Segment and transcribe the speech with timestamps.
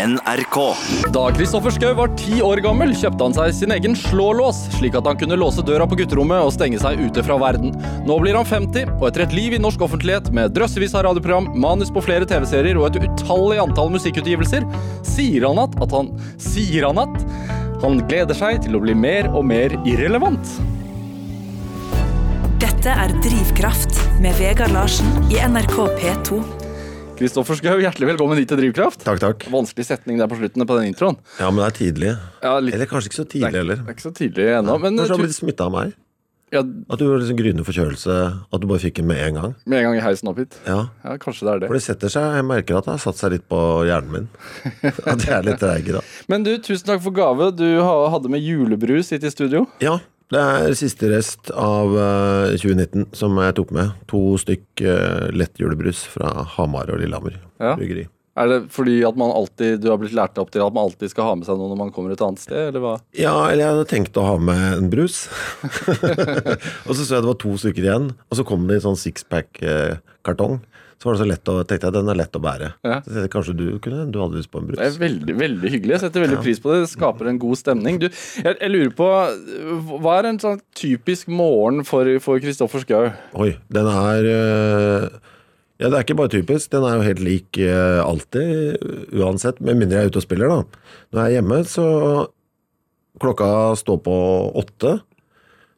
[0.00, 0.56] NRK.
[1.12, 5.08] Da Kristoffer Schou var ti år gammel, kjøpte han seg sin egen slålås, slik at
[5.08, 7.74] han kunne låse døra på gutterommet og stenge seg ute fra verden.
[8.08, 11.50] Nå blir han 50, og etter et liv i norsk offentlighet med drøssevis av radioprogram,
[11.60, 14.64] manus på flere TV-serier og et utallig antall musikkutgivelser,
[15.06, 17.16] sier han at, at han Sier han at
[17.82, 20.54] han gleder seg til å bli mer og mer irrelevant.
[22.60, 26.59] Dette er Drivkraft med Vegard Larsen i NRK P2.
[27.20, 29.02] Kristoffer Schou, hjertelig velkommen hit til Drivkraft.
[29.04, 29.42] Takk, takk.
[29.52, 31.18] Vanskelig setning der på slutten på den introen.
[31.36, 32.12] Ja, men det er tidlig.
[32.40, 33.80] Ja, litt, Eller kanskje ikke så tidlig er, heller.
[33.82, 35.92] det er ikke så tidlig ennå, men Kanskje du har tu- blitt smitta av meg?
[36.50, 38.14] ja, At du har liksom gryende forkjølelse?
[38.50, 39.54] At du bare fikk den med en gang?
[39.66, 40.56] med en gang i heisen opp hit.
[40.66, 40.78] Ja.
[41.04, 41.68] Ja, kanskje det er det.
[41.68, 44.28] For det setter seg Jeg merker at det har satt seg litt på hjernen min.
[45.04, 46.04] At jeg er litt treig i dag.
[46.32, 47.52] Men du, tusen takk for gave.
[47.54, 49.66] Du hadde med julebrus hit i studio.
[49.84, 49.98] Ja.
[50.30, 53.96] Det er siste rest av eh, 2019 som jeg tok med.
[54.12, 57.74] To stykk lett lettjulebrus fra Hamar og Lillehammer Ja.
[57.74, 58.06] bryggeri.
[58.38, 61.10] Er det fordi at man alltid, du har blitt lært opp til at man alltid
[61.12, 62.92] skal ha med seg noe når man kommer et annet sted, eller hva?
[63.18, 65.24] Ja, eller jeg hadde tenkt å ha med en brus.
[66.86, 68.98] og så så jeg det var to stykker igjen, og så kom det i sånn
[69.00, 70.60] sixpack-kartong.
[71.00, 72.66] Så var det så lett å, tenkte jeg den er lett å bære.
[72.84, 72.98] Ja.
[73.06, 74.76] Så kanskje du kunne du hadde lyst på en brus.
[74.76, 75.94] Det er veldig veldig hyggelig.
[75.94, 76.82] Jeg setter veldig pris på det.
[76.82, 78.00] Det skaper en god stemning.
[78.02, 79.08] Du, jeg, jeg lurer på,
[80.04, 82.04] Hva er en sånn typisk morgen for
[82.44, 83.08] Kristoffer Schou?
[83.40, 85.08] Oi, den er øh,
[85.80, 86.68] Ja, det er ikke bare typisk.
[86.76, 88.84] Den er jo helt lik øh, alltid,
[89.16, 89.64] uansett.
[89.64, 90.92] Med mindre jeg er ute og spiller, da.
[91.14, 91.88] Når jeg er hjemme, så
[93.20, 94.20] Klokka står på
[94.60, 94.98] åtte.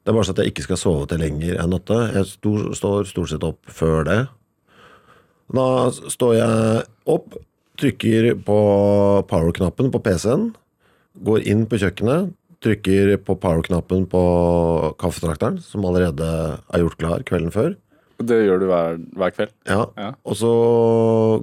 [0.02, 1.98] Det er bare så at jeg ikke skal sove til lenger enn åtte.
[2.10, 4.22] Jeg stor, står stort sett opp før det.
[5.52, 7.36] Da står jeg opp,
[7.80, 8.58] trykker på
[9.28, 10.50] power-knappen på PC-en,
[11.26, 14.22] går inn på kjøkkenet, trykker på power-knappen på
[15.02, 17.74] kaffetrakteren, som allerede er gjort klar kvelden før.
[18.22, 19.52] Det gjør du hver, hver kveld.
[19.66, 19.86] Ja.
[19.98, 20.12] Ja.
[20.22, 20.52] Og så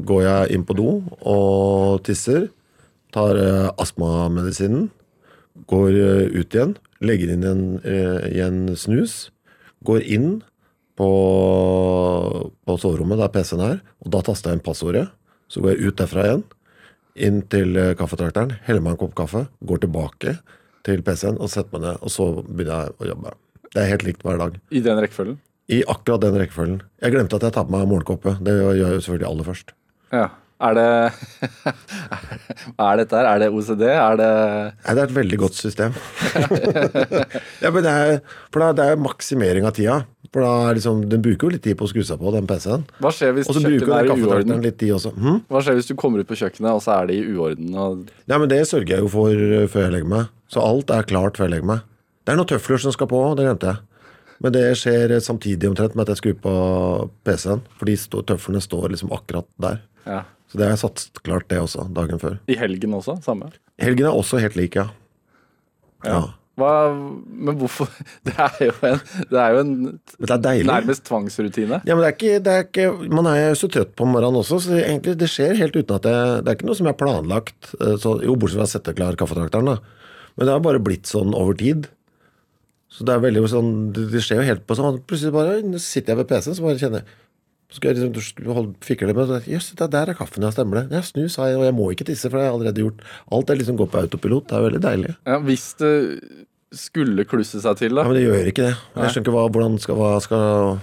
[0.08, 2.48] går jeg inn på do og tisser.
[3.14, 4.88] Tar eh, astmamedisinen.
[5.70, 6.78] Går eh, ut igjen.
[7.04, 9.34] Legger inn en, eh, en snus.
[9.88, 10.30] Går inn
[11.00, 15.08] på, på soverommet der PC-en er, og da taster jeg inn passordet.
[15.50, 16.48] Så går jeg ut derfra igjen.
[17.20, 20.36] Inn til eh, kaffetrakteren, heller meg en kopp kaffe, går tilbake
[20.88, 23.34] til PC-en og setter meg ned, og så begynner jeg å jobbe.
[23.70, 24.60] Det er helt likt hver dag.
[24.74, 25.40] I den rekkefølgen.
[25.70, 26.80] I akkurat den rekkefølgen.
[27.04, 28.36] Jeg glemte at jeg tar på meg morgenkoppe.
[28.42, 29.76] Det gjør jeg jo selvfølgelig aller først.
[30.16, 30.28] Ja.
[30.60, 30.88] Er det
[32.76, 33.28] Hva er dette her?
[33.30, 33.84] Er det OCD?
[33.88, 35.96] Er det Nei, det er et veldig godt system.
[37.64, 38.18] ja, men det er,
[38.52, 40.02] for da, det er maksimering av tida.
[40.34, 42.84] For da liksom, Den bruker jo litt tid på å skru seg på, den PC-en.
[43.00, 44.56] Hva skjer hvis kjøkkenet er i uorden?
[44.66, 45.14] litt tid også.
[45.16, 45.42] Hm?
[45.50, 47.70] Hva skjer hvis du kommer ut på kjøkkenet, og så er det i uorden?
[47.74, 48.10] Og...
[48.30, 50.34] Ja, men det sørger jeg jo for uh, før jeg legger meg.
[50.52, 51.86] Så alt er klart før jeg legger meg.
[52.28, 53.86] Det er noen tøfler som skal på, det glemte jeg.
[54.44, 56.52] Men det skjer eh, samtidig omtrent med at jeg skrur på
[57.28, 57.64] PC-en.
[57.80, 57.96] For de
[58.30, 59.82] tøflene står liksom akkurat der.
[60.06, 60.22] Ja.
[60.50, 62.40] Så det har jeg satt klart det også, dagen før.
[62.50, 63.20] I helgen også?
[63.26, 63.52] Samme?
[63.80, 64.88] Helgen er også helt lik, ja.
[66.06, 66.22] ja.
[66.60, 67.88] Hva, men hvorfor
[68.28, 68.98] Det er jo en,
[69.30, 69.76] det er jo en
[70.20, 71.80] det er nærmest tvangsrutine.
[71.88, 74.42] Ja, men det er ikke, det er ikke Man er jo så trøtt på morgenen
[74.42, 76.98] også, så egentlig, det skjer helt uten at det Det er ikke noe som er
[77.00, 77.72] planlagt.
[77.80, 79.78] eh, Så, jo, bortsett fra å sette klar kaffetrakteren, da.
[80.36, 81.88] Men det har bare blitt sånn over tid.
[82.90, 86.16] Så det er veldig sånn Det, det skjer jo helt på sånn Plutselig bare sitter
[86.16, 87.18] jeg ved PC-en, så bare kjenner jeg
[87.70, 90.92] så skulle jeg liksom fikle det med så- Jøss, der er kaffen, ja, stemmer det.
[90.92, 93.02] Jeg snus har jeg, og jeg må ikke tisse, for det har jeg allerede gjort.
[93.32, 94.48] Alt er liksom går på autopilot.
[94.48, 95.16] Det er veldig deilig.
[95.28, 95.94] Ja, hvis det
[96.74, 98.02] skulle klusse seg til, da.
[98.04, 98.76] Ja, Men det gjør ikke det.
[98.96, 100.80] Jeg skjønner ikke hva, hvordan skal, hva skal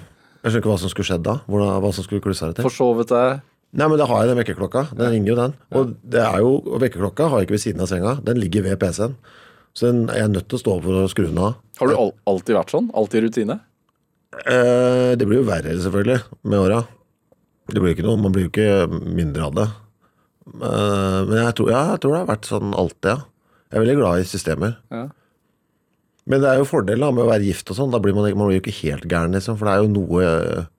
[0.46, 1.34] Jeg skjønner ikke hva som skulle skjedd da.
[1.50, 2.62] Hvordan, hva som skulle klusse seg til.
[2.68, 3.40] Forsovet deg.
[3.74, 4.94] Nei, men da har jeg den vekkerklokka.
[4.94, 5.54] Den ringer jo, den.
[5.74, 8.14] Og det er jo, vekkerklokka har jeg ikke ved siden av senga.
[8.24, 9.16] Den ligger ved PC-en.
[9.74, 11.56] Så den er nødt til å stå opp for å skru den av.
[11.80, 12.86] Har du al alltid vært sånn?
[12.94, 13.58] Alltid rutine?
[14.34, 16.80] Eh, det blir jo verre, selvfølgelig, med åra.
[17.70, 19.68] Det blir jo ikke noe, Man blir jo ikke mindre av det.
[20.46, 23.18] Eh, men jeg tror, ja, jeg tror det har vært sånn alltid, ja.
[23.66, 24.76] Jeg er veldig glad i systemer.
[24.94, 25.06] Ja.
[26.26, 27.90] Men det er jo fordelen med å være gift og sånn.
[27.94, 29.56] Da blir man, man blir jo ikke helt gæren, liksom.
[29.58, 30.22] For det er jo noe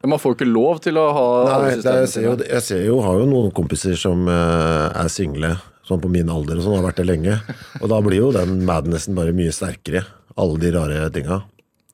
[0.03, 2.63] Men man får jo ikke lov til å ha Nei, er- jeg, ser jo, jeg
[2.66, 5.53] ser jo, har jo noen kompiser som uh, er single,
[5.88, 7.38] sånn på min alder og sånn, har vært det lenge.
[7.80, 10.04] Og da blir jo den madnessen bare mye sterkere.
[10.38, 11.42] Alle de rare tinga.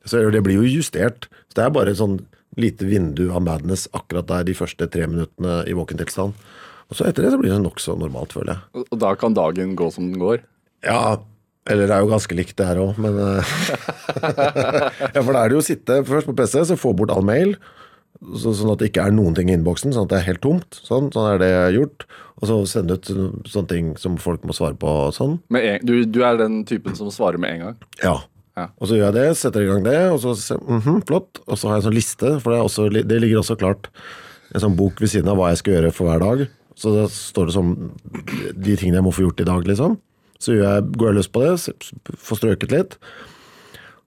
[0.05, 1.29] Så det blir jo justert.
[1.49, 2.19] Så det er bare et sånn
[2.59, 6.35] lite vindu av madness akkurat der de første tre minuttene i våkentilstand.
[6.91, 8.87] Og så etter det så blir det nokså normalt, føler jeg.
[8.91, 10.43] Og da kan dagen gå som den går.
[10.85, 11.17] Ja,
[11.71, 13.53] eller det er jo ganske likt det her òg, men eh,
[15.15, 17.23] Ja, for da er det jo å sitte først på PC, så få bort all
[17.25, 17.55] mail.
[18.39, 20.43] Så, sånn at det ikke er noen ting i innboksen, sånn at det er helt
[20.43, 20.77] tomt.
[20.85, 22.05] Sånn, sånn er det gjort.
[22.43, 25.37] Og så sende ut sånne ting som folk må svare på og sånn.
[25.55, 27.81] En, du, du er den typen som svarer med en gang.
[28.03, 28.15] Ja.
[28.57, 28.67] Ja.
[28.77, 31.39] Og så gjør jeg det, setter i gang det, og så mm -hmm, flott.
[31.47, 33.89] Og så har jeg en sånn liste, for det, også, det ligger også klart
[34.53, 36.47] en sånn bok ved siden av hva jeg skal gjøre for hver dag.
[36.75, 37.91] Så da står det sånn
[38.55, 39.97] de tingene jeg må få gjort i dag, liksom.
[40.39, 41.53] Så jeg, går jeg løs på det,
[42.17, 42.97] får strøket litt.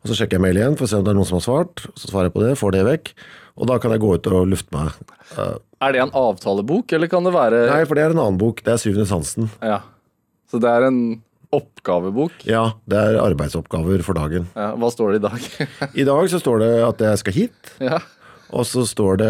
[0.03, 1.47] Og så sjekker jeg mail igjen for å se om det er noen som har
[1.47, 1.87] svart.
[1.97, 3.13] Så svarer jeg på det, får det vekk.
[3.57, 4.93] Og da kan jeg gå ut og lufte meg.
[5.35, 8.39] Eh, Er det en avtalebok, eller kan det være Nei, for det er en annen
[8.39, 8.63] bok.
[8.63, 9.51] Det er Syvende sansen.
[9.65, 9.81] Ja.
[10.47, 11.01] Så det er en
[11.55, 12.45] oppgavebok?
[12.49, 14.49] Ja, det er arbeidsoppgaver for dagen.
[14.57, 15.49] Ja, hva står det i dag?
[16.03, 17.75] I dag så står det at jeg skal hit.
[17.83, 18.03] ja.
[18.55, 19.29] Og så står det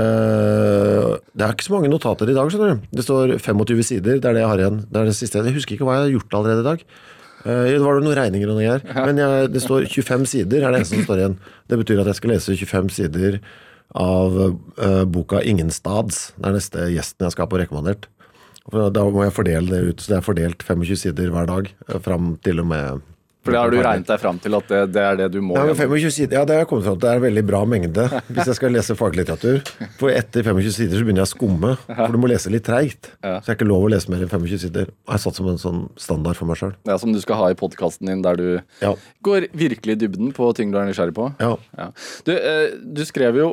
[1.33, 2.83] Det er ikke så mange notater i dag, skjønner du.
[2.99, 4.19] Det står 25 sider.
[4.21, 4.81] Det er det jeg har igjen.
[4.91, 5.41] Det er det siste.
[5.41, 6.83] Jeg husker ikke hva jeg har gjort allerede i dag.
[7.47, 9.07] Eh, det var noen regninger og noe greier.
[9.09, 11.39] Men jeg, det står 25 sider, er det eneste som står igjen.
[11.71, 13.41] Det betyr at jeg skal lese 25 sider
[13.97, 16.33] av eh, boka 'Ingen stads'.
[16.37, 18.09] Det er neste gjesten jeg skal ha på rekommandert.
[18.73, 21.69] Da må jeg fordele det ut, så det er fordelt 25 sider hver dag.
[21.89, 23.03] eh, Fram til og med
[23.47, 25.55] For det har du regnet deg fram til at det, det er det du må
[25.55, 27.05] ja, 25 sider, ja, det har jeg kommet fram til.
[27.05, 29.61] Det er en veldig bra mengde hvis jeg skal lese faglitteratur.
[30.01, 33.13] For etter 25 sider så begynner jeg å skumme, for du må lese litt treigt.
[33.23, 33.37] Ja.
[33.39, 34.91] Så jeg har ikke lov å lese mer enn 25 sider.
[34.91, 36.75] Jeg har satt som en sånn standard for meg sjøl.
[36.91, 38.49] Ja, Som du skal ha i podkasten din, der du
[38.83, 38.97] Ja.
[39.23, 41.31] går virkelig i dybden på ting du er nysgjerrig på.
[41.39, 41.55] Ja.
[41.79, 41.93] Ja.
[42.27, 43.53] Du, eh, du skrev jo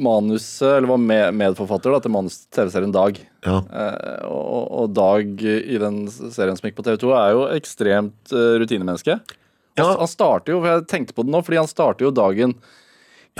[0.00, 3.18] manuset, eller var med, medforfatter da, til manus TV-serien Dag.
[3.44, 3.58] ja.
[3.60, 8.32] Eh, og, og Dag i den serien som gikk på TV 2, er jo ekstremt
[8.34, 9.18] uh, rutinemenneske.
[9.20, 9.96] Han, Ja.
[10.00, 12.56] han starter jo, for jeg tenkte på det nå, fordi han starter jo dagen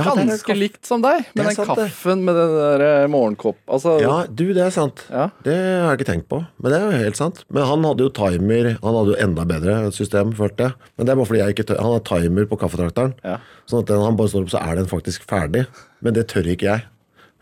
[0.00, 1.84] ganske likt som deg, med den sant, det.
[1.90, 3.58] kaffen med den der eh, morgenkopp.
[3.68, 5.02] Altså, ja, du, det er sant.
[5.12, 5.26] Ja.
[5.44, 7.42] Det har jeg ikke tenkt på, men det er jo helt sant.
[7.52, 10.88] Men han hadde jo timer, han hadde jo enda bedre system, følte jeg.
[10.96, 11.82] Men det er bare fordi jeg ikke tør.
[11.84, 13.36] Han har timer på kaffetrakteren, Ja.
[13.68, 15.66] sånn at den, han bare står opp, så er den faktisk ferdig.
[16.00, 16.86] Men det tør ikke jeg.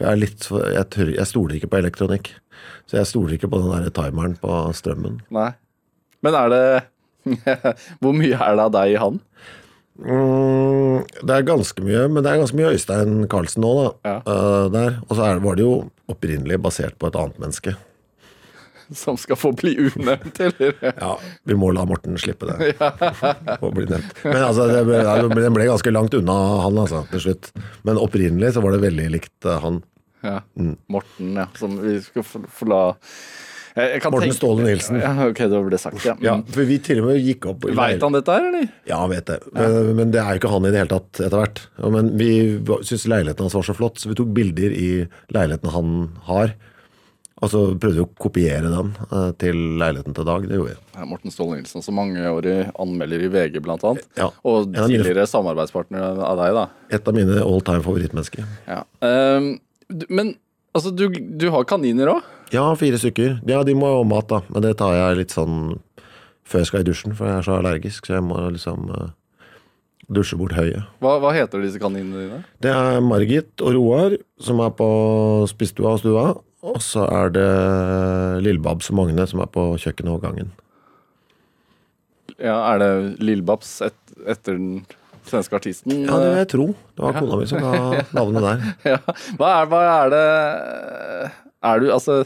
[0.00, 2.32] Jeg, er litt, jeg, tør, jeg stoler ikke på elektronikk.
[2.90, 5.20] Så jeg stoler ikke på den der timeren på strømmen.
[5.30, 5.52] Nei.
[6.24, 6.64] Men er det
[8.00, 9.18] Hvor mye er det av deg i han?
[10.00, 13.86] Mm, det er ganske mye, men det er ganske mye Øystein Carlsen nå, da.
[14.06, 14.16] Ja.
[14.24, 14.98] Uh, der.
[15.08, 15.74] Og så er, var det jo
[16.10, 17.76] opprinnelig basert på et annet menneske.
[19.02, 20.74] Som skal få bli unevnt, eller?
[21.04, 21.12] Ja,
[21.46, 22.72] vi må la Morten slippe det.
[23.60, 24.24] Få bli nevnt.
[24.24, 25.02] Men altså, det ble,
[25.36, 27.52] den ble ganske langt unna han, altså, til slutt.
[27.86, 29.82] Men opprinnelig så var det veldig likt eh, han.
[30.26, 30.40] Ja.
[30.58, 30.74] Mm.
[30.92, 31.46] Morten, ja.
[31.60, 32.82] Som vi skal få, la
[33.76, 35.00] Morten tenke- Ståle Nilsen.
[35.00, 36.16] Ja, ok, da ble det sagt, ja.
[36.24, 38.66] Ja, for vi til og med gikk opp Veit han dette her, eller?
[38.88, 39.38] Ja, han vet det.
[39.54, 41.62] Men, men det er jo ikke han i det hele tatt etter hvert.
[41.96, 42.30] Men vi
[42.82, 44.90] syntes leiligheten hans var så flott, så vi tok bilder i
[45.36, 45.94] leiligheten han
[46.30, 46.56] har.
[47.40, 50.42] Og så prøvde vi å kopiere den eh, til leiligheten til Dag.
[50.44, 51.06] Det gjorde vi.
[51.08, 54.04] Morten Ståle Nilsen, som mangeårig anmelder i VG, blant annet.
[54.18, 54.26] Ja.
[54.44, 56.66] Og tidligere mine- samarbeidspartner av deg, da.
[56.98, 58.44] Et av mine all time favorittmennesker.
[58.68, 58.82] Ja.
[59.00, 59.54] Um,
[60.12, 60.34] men
[60.76, 61.06] altså, du,
[61.40, 62.28] du har kaniner òg?
[62.50, 63.38] Ja, fire stykker.
[63.46, 64.40] Ja, de må ha mat, da.
[64.50, 65.78] Men det tar jeg litt sånn
[66.50, 68.06] før jeg skal i dusjen, for jeg er så allergisk.
[68.08, 69.12] Så jeg må liksom uh,
[70.10, 70.82] dusje bort høyet.
[71.02, 72.40] Hva, hva heter disse kaninene dine?
[72.62, 74.88] Det er Margit og Roar som er på
[75.50, 76.24] spisestua og stua.
[76.66, 77.46] Og så er det
[78.44, 80.50] Lillebabs og Magne som er på kjøkkenet og gangen.
[82.40, 83.96] Ja, Er det Lillebabs et,
[84.28, 84.82] etter den
[85.28, 86.04] svenske artisten?
[86.06, 86.66] Ja, det vil jeg tro.
[86.96, 87.72] Det var kona mi som ga
[88.16, 88.68] navnet der.
[88.94, 89.00] Ja.
[89.38, 90.26] Hva, er, hva er det
[91.70, 92.22] Er du altså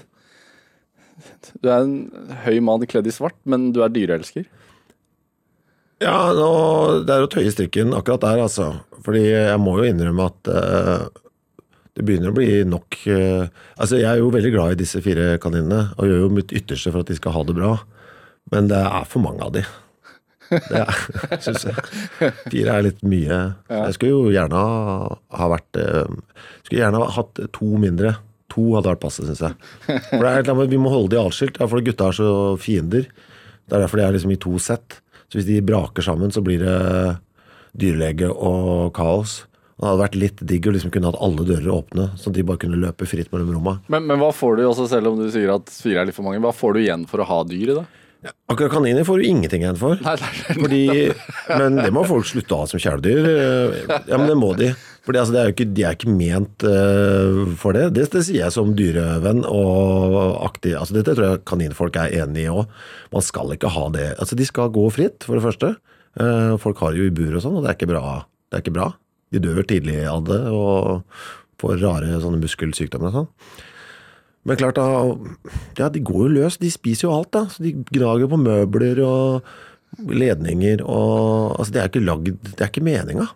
[1.63, 1.97] Du er en
[2.45, 4.47] høy mann kledd i svart, men du er dyreelsker?
[6.03, 6.49] Ja, nå,
[7.07, 8.73] det er å tøye strikken akkurat der, altså.
[9.05, 11.07] Fordi jeg må jo innrømme at uh,
[11.95, 13.47] det begynner å bli nok uh,
[13.79, 16.93] Altså, jeg er jo veldig glad i disse fire kaninene, og gjør jo mitt ytterste
[16.93, 17.73] for at de skal ha det bra.
[18.53, 19.65] Men det er for mange av de.
[20.51, 20.85] Det
[21.45, 21.87] syns jeg.
[22.51, 23.41] Fire er litt mye.
[23.71, 26.05] Jeg skulle jo gjerne ha, vært uh,
[26.67, 28.17] Skulle gjerne ha hatt to mindre.
[28.55, 29.57] To hadde vært passe, syns jeg.
[29.85, 31.59] For det er, helt annet Vi må holde de atskilt.
[31.61, 32.29] Ja, for gutta er så
[32.61, 33.09] fiender.
[33.65, 35.01] Det er derfor de er liksom i to sett.
[35.27, 36.77] Så hvis de braker sammen, så blir det
[37.75, 39.43] dyrlege og kaos.
[39.75, 42.61] Det hadde vært litt digg å liksom kunne hatt alle dører åpne, at de bare
[42.63, 43.83] kunne løpe fritt mellom rommene.
[43.91, 46.27] Men, men hva får du, også selv om du sier at fire er litt for
[46.27, 47.85] mange, hva får du igjen for å ha dyr i det?
[48.51, 50.01] Akkurat kaniner får du ingenting igjen for.
[50.05, 50.57] Nei, nei, nei.
[50.59, 50.83] Fordi,
[51.61, 53.31] men det må folk slutte å ha som kjæledyr.
[54.09, 54.73] Ja, men det må de.
[55.05, 57.91] Fordi altså, er ikke, de er ikke ment uh, for det.
[57.97, 58.07] det.
[58.13, 60.17] Det sier jeg som dyrevenn og
[60.47, 60.79] aktiv.
[60.81, 62.73] Altså, dette tror jeg kaninfolk er enig i òg.
[63.13, 64.09] Man skal ikke ha det.
[64.17, 65.75] Altså, de skal gå fritt, for det første.
[66.17, 68.23] Uh, folk har jo i bur og sånn, og det er ikke bra.
[68.49, 68.91] Det er ikke bra.
[69.35, 71.05] De dør tidlig av det og
[71.61, 73.65] får rare sånne muskelsykdommer og sånn.
[74.45, 74.87] Men klart da,
[75.79, 76.59] ja, de går jo løs.
[76.61, 77.47] De spiser jo alt, da.
[77.53, 79.47] Så de gnager på møbler og
[80.11, 83.29] ledninger og Altså, det er ikke lagd Det er ikke meninga.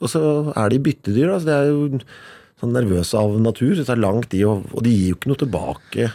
[0.00, 0.22] Og så
[0.56, 1.38] er de byttedyr, da.
[1.38, 2.00] Så det er jo
[2.60, 3.74] sånn nervøse av natur.
[3.74, 6.10] Så det tar lang tid, og, og de gir jo ikke noe tilbake.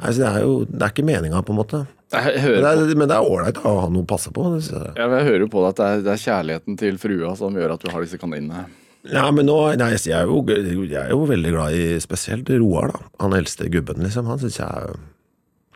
[0.00, 1.82] Nei, så det er jo Det er ikke meninga, på en måte.
[2.10, 4.44] Men det er ålreit å ha noe å passe på.
[4.58, 4.92] Jeg.
[4.98, 7.56] ja, jeg hører jo på deg at det er, det er kjærligheten til frua som
[7.56, 8.66] gjør at du har disse kaninene.
[9.08, 12.92] Ja, men nå Nei, jeg er jo, jeg er jo veldig glad i spesielt Roar,
[12.92, 13.00] da.
[13.24, 14.28] Han eldste gubben, liksom.
[14.28, 14.92] Han syns jeg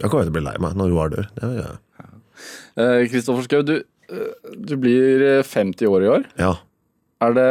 [0.02, 1.28] Jeg kommer til å bli lei meg når Roar dør.
[1.38, 1.80] Det gjør jeg.
[2.74, 3.76] Eh, Kristoffer Schou, du,
[4.10, 6.24] eh, du blir eh, 50 år i år.
[6.40, 6.54] Ja,
[7.22, 7.48] Er det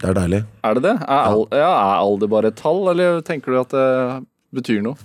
[0.00, 0.44] det er deilig.
[0.64, 0.82] er det?
[0.86, 0.96] det?
[1.02, 3.88] Er, al ja, er alder bare et tall, eller tenker du at det
[4.54, 4.96] betyr noe?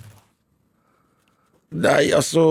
[1.76, 2.44] Nei, altså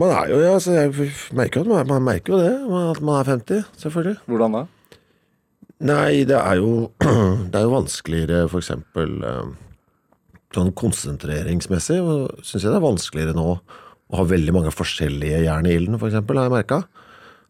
[0.00, 2.54] Man er jo ja, altså, Jeg merker jo at man, man merker jo det,
[2.96, 4.16] at man er 50, selvfølgelig.
[4.26, 4.64] Hvordan da?
[5.82, 6.92] Nei, det er jo
[7.50, 9.48] Det er jo vanskeligere eksempel eh,
[10.54, 11.96] Sånn konsentreringsmessig
[12.46, 13.48] syns jeg det er vanskeligere nå
[14.14, 16.76] å ha veldig mange forskjellige jern i ilden, eksempel, har jeg merka.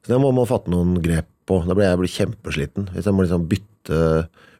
[0.00, 1.58] Så det må man fatte noen grep på.
[1.66, 2.86] Da blir jeg blir kjempesliten.
[2.94, 3.98] Hvis jeg må liksom bytte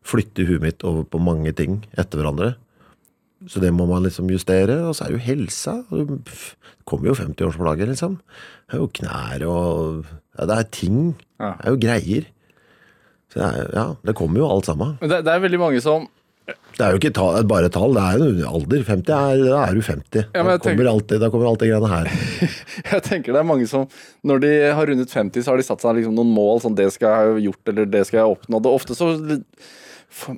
[0.04, 2.50] Flytte huet mitt over på mange ting etter hverandre.
[3.49, 4.76] Så det må man liksom justere.
[4.85, 5.78] Og så er jo helsa.
[5.88, 6.04] Det
[6.85, 8.18] kommer jo 50-årsplager, liksom.
[8.68, 10.04] Det er jo knær og
[10.37, 10.99] ja, Det er ting.
[11.40, 12.28] Det er jo greier.
[13.35, 14.97] Det er, ja, det kommer jo alt sammen.
[15.00, 16.07] Men Det, det er veldig mange som
[16.47, 18.83] Det er jo ikke ta, bare tall, det er jo alder.
[18.85, 20.19] 50 er, da er du 50.
[20.21, 22.11] Ja, da, kommer tenker- alltid, da kommer alt det greiene her.
[22.93, 23.87] Jeg tenker det er mange som
[24.26, 26.61] Når de har rundet 50, så har de satt seg liksom noen mål.
[26.64, 28.67] Sånn 'det skal jeg ha gjort', eller 'det skal jeg ha oppnådd'.
[28.71, 29.14] Og ofte så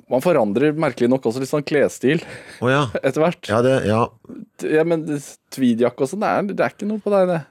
[0.09, 2.23] Man forandrer merkelig nok også litt sånn klesstil
[2.63, 2.87] oh, ja.
[3.05, 3.43] etter hvert.
[3.51, 4.07] Ja, det, ja.
[4.65, 5.03] Ja, men
[5.53, 7.41] tweedjakke og sånn, det, det er ikke noe på deg, det.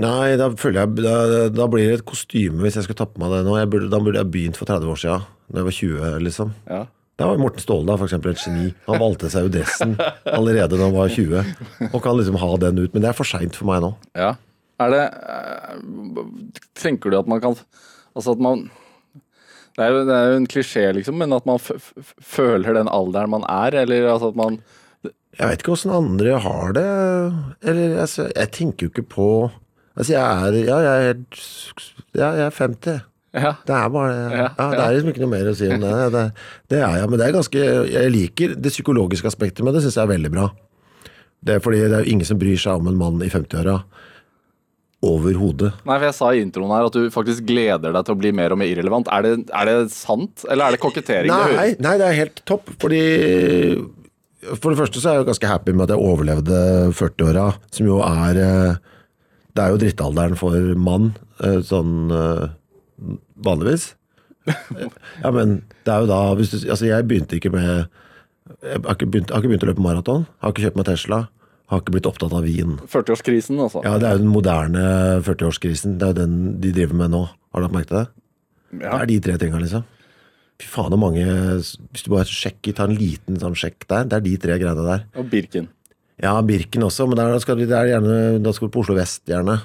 [0.00, 1.14] Nei, da føler jeg Da,
[1.52, 3.58] da blir det et kostyme hvis jeg skal ta på meg det nå.
[3.60, 5.26] Jeg burde, da burde jeg begynt for 30 år siden.
[5.52, 6.54] Da jeg var 20, liksom.
[6.70, 6.82] Ja.
[7.20, 8.70] Da var Morten Ståle da, for eksempel, et geni.
[8.86, 9.92] Han valgte seg jo dressen
[10.32, 11.44] allerede da han var 20,
[11.92, 12.94] og kan liksom ha den ut.
[12.94, 13.92] Men det er for seint for meg nå.
[14.18, 14.32] ja.
[14.80, 16.22] Er det eh,
[16.80, 17.52] Tenker du at man kan
[18.16, 18.64] Altså at man
[19.76, 23.30] det er, jo, det er jo en klisjé, liksom, men at man føler den alderen
[23.32, 24.58] man er, eller altså at man
[25.38, 26.84] Jeg vet ikke åssen andre har det.
[27.64, 29.28] Eller altså, jeg tenker jo ikke på
[29.96, 33.00] Altså, jeg er Ja, jeg er, helt- ja, jeg er 50.
[33.32, 33.52] Ja.
[33.64, 35.92] Det er bare Ja, ja, Det er liksom ikke noe mer å si om det.
[36.12, 36.24] Det,
[36.68, 39.96] det er jeg, men det er ganske Jeg liker det psykologiske aspektet med det, syns
[39.96, 40.50] jeg er veldig bra.
[41.42, 43.80] Det er fordi det er jo ingen som bryr seg om en mann i 50-åra
[45.02, 45.72] overhodet.
[45.82, 48.30] Nei, for jeg sa i introen her at du faktisk gleder deg til å bli
[48.38, 49.08] mer og mer irrelevant.
[49.10, 51.32] Er det, er det sant, eller er det kokettering?
[51.32, 53.00] Nei, nei, det er helt topp, fordi
[54.60, 56.60] For det første så er jeg jo ganske happy med at jeg overlevde
[56.98, 58.78] 40-åra, som jo er eh,
[59.52, 61.10] Det er jo drittalderen for mann,
[61.44, 62.46] eh, sånn eh,
[63.44, 63.92] vanligvis.
[65.22, 67.68] Ja, men det er jo da du, Altså, jeg begynte ikke med
[68.58, 71.18] Jeg har ikke begynt, har ikke begynt å løpe maraton, har ikke kjøpt meg Tesla,
[71.70, 72.74] har ikke blitt opptatt av vin.
[72.90, 73.84] 40-årskrisen, altså.
[73.86, 74.82] Ja, det er jo den moderne
[75.22, 75.94] 40-årskrisen.
[76.00, 77.22] Det er jo den de driver med nå.
[77.30, 78.08] Har du lagt merke til det?
[78.82, 79.86] Det er de tre tinga, liksom.
[80.62, 84.18] Fy faen, så mange Hvis du bare sjekker, tar en liten sånn sjekk der, det
[84.18, 85.06] er de tre greiene der.
[85.18, 85.70] Og Birken.
[86.22, 88.94] Ja, Birken også, men der skal du, det er gjerne, da skal du på Oslo
[88.94, 89.58] vest, gjerne.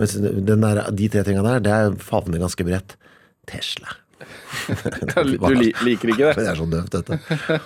[0.00, 2.96] Mens den der, de tre tinga der, det er favner ganske bredt.
[3.50, 3.96] Tesla.
[4.20, 6.32] Du liker ikke det?
[6.38, 7.16] Det er så døvt, dette.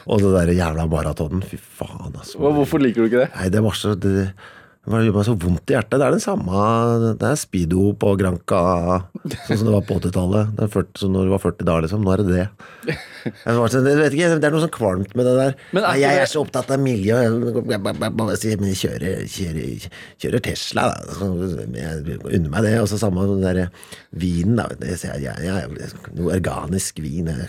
[0.06, 1.42] Og det der jævla maratonen.
[1.46, 2.38] Fy faen, altså.
[2.38, 3.30] Hvorfor liker du ikke det?
[3.34, 4.28] Nei, det var så Det,
[4.84, 5.96] det gjør meg så vondt i hjertet.
[5.96, 6.64] Det er den samme
[7.16, 8.60] Det er speedo på Granca,
[9.46, 10.50] sånn som det var på 80-tallet.
[10.58, 12.04] Det er 40 Så når du var 40 da, liksom.
[12.04, 12.46] Nå er det det.
[13.24, 15.54] Jeg sånn, vet ikke, Det er noe sånn kvalmt med det der.
[15.72, 17.16] Men Nei, jeg er så opptatt av miljø.
[17.64, 19.86] Men jeg kjører, kjører,
[20.20, 21.30] kjører Tesla, da.
[21.78, 22.74] Jeg unner meg det.
[22.82, 23.88] Og så samme med den der
[24.20, 24.68] vinen, da.
[24.80, 25.88] Det jeg, jeg, jeg,
[26.18, 27.48] noe organisk vin det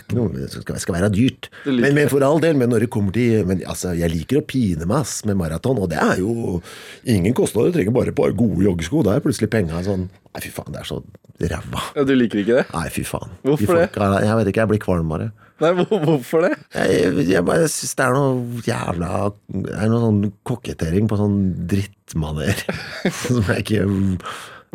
[0.54, 1.50] skal, skal være dyrt.
[1.68, 4.46] Men, men for all del, men når det kommer til men, altså, Jeg liker å
[4.46, 6.60] pine meg ass, med maraton, og det er jo
[7.04, 7.72] ingen kostnader.
[7.72, 9.02] Du trenger bare på gode joggesko.
[9.06, 10.98] Da er plutselig penga sånn Nei, fy faen, det er så
[11.40, 11.80] ræva.
[11.96, 12.66] Ja, Du liker ikke det?
[12.74, 13.30] Nei, fy faen.
[13.42, 14.24] Hvorfor De det?
[14.26, 15.30] Jeg vet ikke, jeg blir kvalmere.
[15.64, 16.50] Nei, hvorfor det?
[16.76, 19.10] Jeg, jeg bare syns det er noe jævla
[19.48, 21.38] Det er noe sånn kokettering på sånn
[21.72, 22.60] drittmaner.
[23.24, 23.86] Som jeg ikke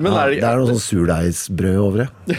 [0.01, 2.37] Men er det- det er noe sånn surdeigsbrød over det.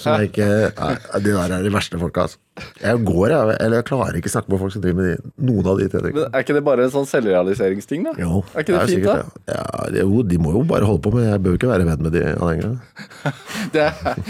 [0.00, 2.40] Som jeg ikke nei, De der er de verste folka, altså.
[2.82, 3.56] Jeg går, jeg.
[3.64, 6.02] Eller jeg klarer ikke snakke med folk som driver med de, noen av de tre
[6.08, 6.20] Men.
[6.28, 8.14] Er ikke det bare en sånn selvrealiseringsting, da?
[8.20, 9.16] Jo, er ikke det, jo fint, da?
[9.18, 9.54] sikkert det.
[9.54, 12.04] Ja, det, jo, de må jo bare holde på, men jeg bør ikke være venn
[12.06, 12.78] med de anhengerne.
[13.68, 14.28] Det er,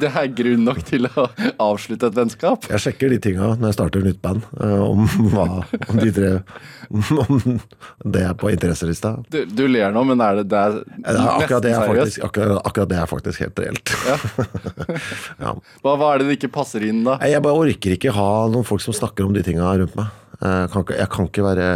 [0.00, 1.26] det er grunn nok til å
[1.62, 2.64] avslutte et vennskap.
[2.72, 6.30] Jeg sjekker de tinga når jeg starter nytt band, eh, om hva om de tre
[6.90, 7.60] Om
[8.10, 9.12] det er på interesselista.
[9.30, 11.84] Du, du ler nå, men er det, det er Ja, det er akkurat, det er
[11.86, 13.94] faktisk, akkurat, akkurat det er faktisk helt reelt.
[15.40, 15.54] Ja.
[15.84, 17.16] Hva, hva er det det ikke passer inn, da?
[17.28, 20.10] Jeg bare orker ikke ha noen folk som snakker om de tinga rundt meg.
[20.40, 21.68] Jeg kan ikke, jeg kan ikke være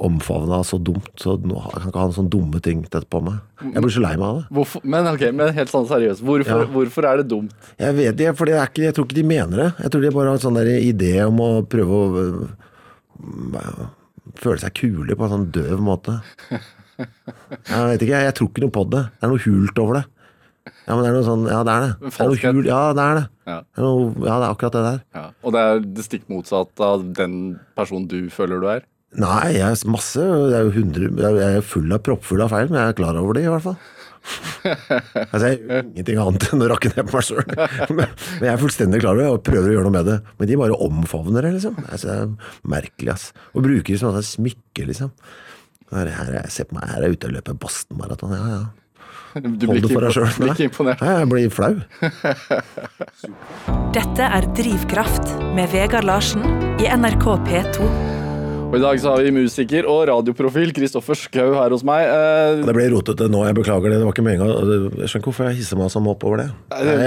[0.00, 1.10] omfavna så dumt.
[1.20, 3.40] Så jeg kan ikke ha noen sånne dumme ting tett på meg.
[3.60, 4.44] Jeg blir så lei meg av det.
[4.56, 6.68] Hvorfor, men ok, men helt sånn seriøst, hvorfor, Ja.
[6.72, 7.52] hvorfor er det dumt?
[7.82, 9.68] Jeg vet det, for det er ikke, jeg tror ikke de mener det.
[9.84, 12.08] Jeg tror de bare har en sånn der idé om å prøve å
[14.40, 16.20] føle seg kule på en sånn døv måte.
[17.00, 19.00] Jeg vet ikke, jeg tror ikke noe på det.
[19.16, 20.02] Det er noe hult over det.
[20.86, 22.12] Ja, men det er noe sånn Ja, det er det.
[22.44, 23.26] hul, ja, det er det.
[23.50, 23.58] Ja.
[23.60, 25.00] Det er noe, ja, det er akkurat det der.
[25.18, 25.24] Ja.
[25.44, 27.36] Og det er det stikk motsatt av den
[27.78, 28.84] personen du føler du er?
[29.18, 32.68] Nei, jeg er masse Jeg er jo 100 Jeg er full av proppfull av feil,
[32.70, 33.80] men jeg er klar over det, i hvert fall.
[35.32, 37.54] altså, jeg gjør ingenting annet enn å rakke ned på meg sjøl.
[37.96, 40.16] Men jeg er fullstendig klar over det og prøver å gjøre noe med det.
[40.38, 41.78] Men de bare omfavner det, liksom.
[41.88, 43.24] Altså, det er merkelig, ass.
[43.54, 45.10] Og bruker det som et smykke, liksom.
[45.90, 48.36] Her, her, er jeg- ser på meg, her er jeg ute og løper Boston-maraton.
[48.36, 48.60] Ja, ja.
[49.34, 50.30] Du Hold det for deg sjøl.
[50.40, 51.02] blir ikke imponert.
[51.04, 51.74] Nei, jeg blir flau.
[53.94, 56.42] Dette er Drivkraft med Vegard Larsen
[56.82, 57.90] i NRK P2.
[58.70, 62.04] Og I dag så har vi musiker og radioprofil Kristoffer Schou her hos meg.
[62.06, 63.96] Eh, Det ble rotete nå, jeg beklager det.
[63.98, 64.46] Det var ikke meninga.
[64.46, 66.48] Jeg skjønner ikke hvorfor jeg hisser meg sånn opp over det.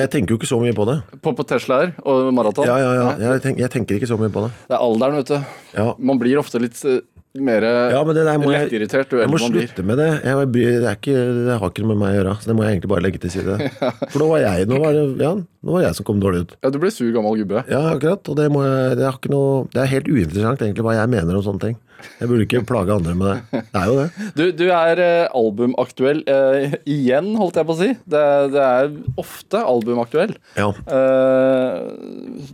[0.03, 0.97] Jeg tenker jo ikke så mye på det.
[1.23, 2.67] på, på Tesla her og maraton.
[2.67, 3.07] Ja, ja, ja.
[3.29, 4.51] Jeg, tenk, jeg tenker ikke så mye på det.
[4.67, 5.55] Det er alderen, vet du.
[5.79, 5.87] Ja.
[6.11, 6.99] Man blir ofte litt eh,
[7.41, 9.67] mer Ja, men det der må jeg, lettirritert jeg må eldre man blir.
[9.67, 10.09] slutte med det.
[10.21, 11.15] Jeg, det, er ikke,
[11.47, 12.35] det har ikke noe med meg å gjøre.
[12.43, 13.55] Så det må jeg egentlig bare legge til side.
[14.11, 16.53] For nå var jeg, nå var det, ja, nå var jeg som kom dårlig ut.
[16.61, 17.63] Ja, Du ble sur gammel gubbe.
[17.71, 18.29] Ja, akkurat.
[18.29, 21.45] Og det, må jeg, det, noe, det er helt uinteressant egentlig hva jeg mener om
[21.47, 21.79] sånne ting.
[22.19, 23.63] Jeg burde ikke plage andre med det.
[23.73, 24.07] Det er jo det.
[24.37, 27.89] Du, du er eh, albumaktuell uh, igjen, holdt jeg på å si.
[28.09, 28.91] Det, det er
[29.21, 30.35] ofte albumaktuell.
[30.57, 30.69] Ja.
[30.87, 31.93] Uh,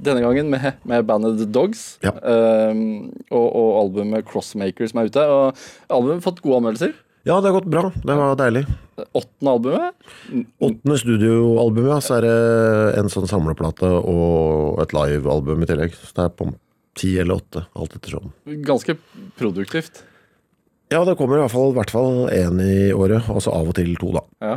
[0.06, 2.13] denne gangen med, med bandet Dogs Ja.
[2.20, 2.74] uh,
[3.32, 5.25] og, og albumet Crossmaker som er ute.
[5.25, 5.63] Og
[5.94, 6.96] albumet har fått gode anmeldelser.
[7.27, 7.89] ja, det har gått bra.
[7.96, 8.63] Det var deilig.
[9.15, 10.10] Åttende albumet.
[10.60, 12.06] Åttende studioalbumet.
[12.06, 12.38] Så er det
[13.00, 15.96] en sånn samleplate og et livealbum i tillegg.
[15.96, 16.50] Så det er på
[17.00, 18.32] ti eller åtte, alt ettersom.
[18.68, 18.96] Ganske
[19.39, 20.03] produktivt.
[20.89, 23.68] Ja, det kommer i hvert fall, i hvert fall én i året, og så av
[23.70, 24.24] og til to, da.
[24.41, 24.56] Ja.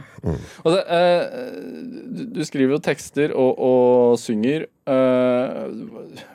[0.65, 4.65] Og det, eh, du, skriver jo tekster og, og synger.
[4.89, 6.31] Eh,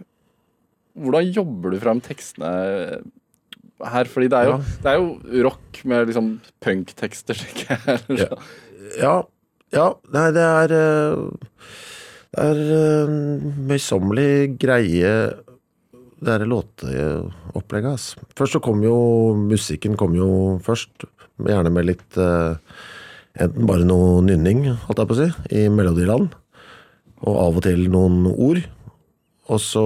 [1.01, 2.51] hvordan jobber du frem tekstene
[3.89, 4.11] her?
[4.13, 4.77] Fordi det er jo, Ja.
[4.85, 6.29] det er jo rock med liksom
[6.61, 8.05] punktekster, tenker jeg.
[8.21, 8.29] Ja.
[9.01, 9.15] Ja,
[9.75, 11.49] ja nei, det er eh,
[12.31, 13.17] Det er eh,
[13.67, 15.11] møysommelig greie
[16.17, 18.27] Det er låteopplegget, altså.
[18.37, 18.97] Først så kom jo
[19.37, 20.29] musikken kom jo
[20.65, 21.05] først,
[21.45, 22.57] gjerne med litt eh,
[23.37, 26.31] Enten bare noe nynning, holdt jeg på å si, i Melodiland.
[27.21, 28.63] Og av og til noen ord.
[29.53, 29.83] Og så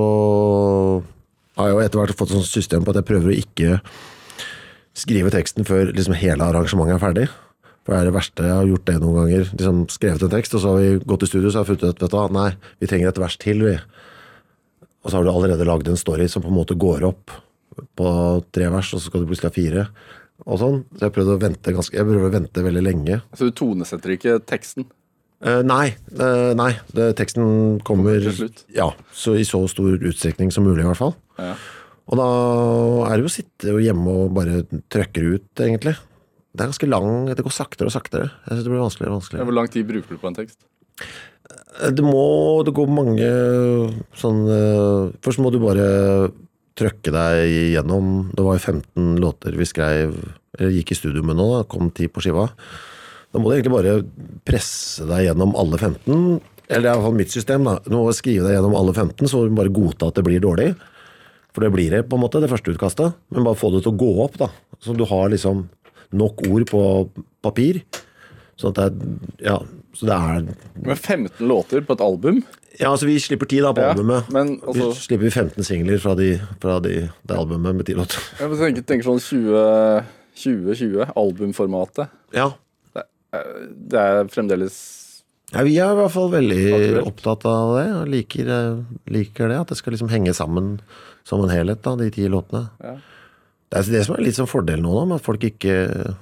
[1.60, 3.82] har jeg jo etter hvert fått et sånt system på at jeg prøver å ikke
[4.98, 7.28] skrive teksten før liksom hele arrangementet er ferdig.
[7.82, 9.52] For det er det verste jeg har gjort det noen ganger.
[9.52, 11.92] Liksom skrevet en tekst, og så har vi gått i studio så har jeg funnet
[11.92, 13.76] ut vet du nei, vi trenger et vers til, vi.
[15.02, 17.34] Og så har du allerede lagd en story som på en måte går opp
[17.98, 18.08] på
[18.54, 19.86] tre vers, og så skal du plutselig ha fire.
[20.46, 20.80] Og sånn.
[20.98, 23.22] Så jeg prøvde å vente ganske, jeg prøvde å vente veldig lenge.
[23.38, 24.88] Så du tonesetter ikke teksten.
[25.42, 28.64] Eh, nei, eh, nei det, teksten kommer Kommer til slutt.
[28.78, 31.16] Ja, så i så stor utstrekning som mulig, i hvert fall.
[31.42, 31.56] Ja.
[32.12, 32.30] Og da
[33.08, 34.62] er det jo å sitte hjemme og bare
[34.92, 35.96] trøkke ut, egentlig.
[36.52, 38.28] Det er ganske lang Det går saktere og saktere.
[38.44, 39.48] Jeg synes det blir vanskeligere og vanskeligere.
[39.48, 40.66] Hvor lang tid bruker du på en tekst?
[41.72, 43.28] Det må Det går mange
[44.20, 45.86] sånn eh, Først må du bare
[46.82, 48.32] trøkke deg igjennom.
[48.36, 50.14] Det var jo 15 låter vi skrev
[50.58, 51.66] Eller gikk i studio med nå, da.
[51.70, 52.48] Kom ti på skiva.
[53.32, 53.98] Da må du egentlig bare
[54.48, 56.40] presse deg gjennom alle 15.
[56.72, 57.68] Eller det er i hvert fall mitt system.
[57.68, 60.44] da Du må skrive deg gjennom alle 15, så du bare godta at det blir
[60.44, 60.72] dårlig.
[61.52, 63.16] For det blir det, på en måte, det første utkastet.
[63.32, 64.48] Men bare få det til å gå opp, da.
[64.84, 65.66] Så du har liksom
[66.16, 66.84] nok ord på
[67.44, 67.82] papir.
[68.60, 69.58] Sånn at det er Ja,
[69.94, 72.44] så det er Med 15 låter på et album?
[72.80, 74.30] ja, altså vi slipper ti da på Ja, albumet.
[74.32, 78.18] men altså- Vi slipper 15 singler fra, de, fra de, det albumet med ti låter.
[78.40, 82.08] Jeg tenker, tenker sånn 20 2020, albumformatet.
[82.34, 82.52] Ja.
[82.92, 84.98] Det er fremdeles
[85.52, 87.08] ja, vi er i hvert fall veldig Akkurat.
[87.10, 87.88] opptatt av det.
[87.98, 88.78] Og liker, eh,
[89.12, 90.80] liker det, at det skal liksom henge sammen
[91.28, 92.70] som en helhet, da, de ti låtene.
[92.82, 92.94] Ja.
[93.70, 96.16] Det er det som er litt sånn fordel nå, da, med at folk ikke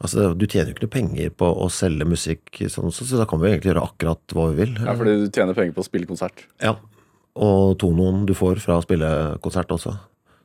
[0.00, 3.40] Altså, Du tjener jo ikke noe penger på å selge musikk, sånn, så da kan
[3.42, 4.78] vi egentlig gjøre akkurat hva vi vil.
[4.80, 6.46] Ja, fordi du tjener penger på å spille konsert.
[6.62, 6.76] Ja.
[7.40, 9.10] Og tonoen du får fra å spille
[9.44, 9.92] konsert også.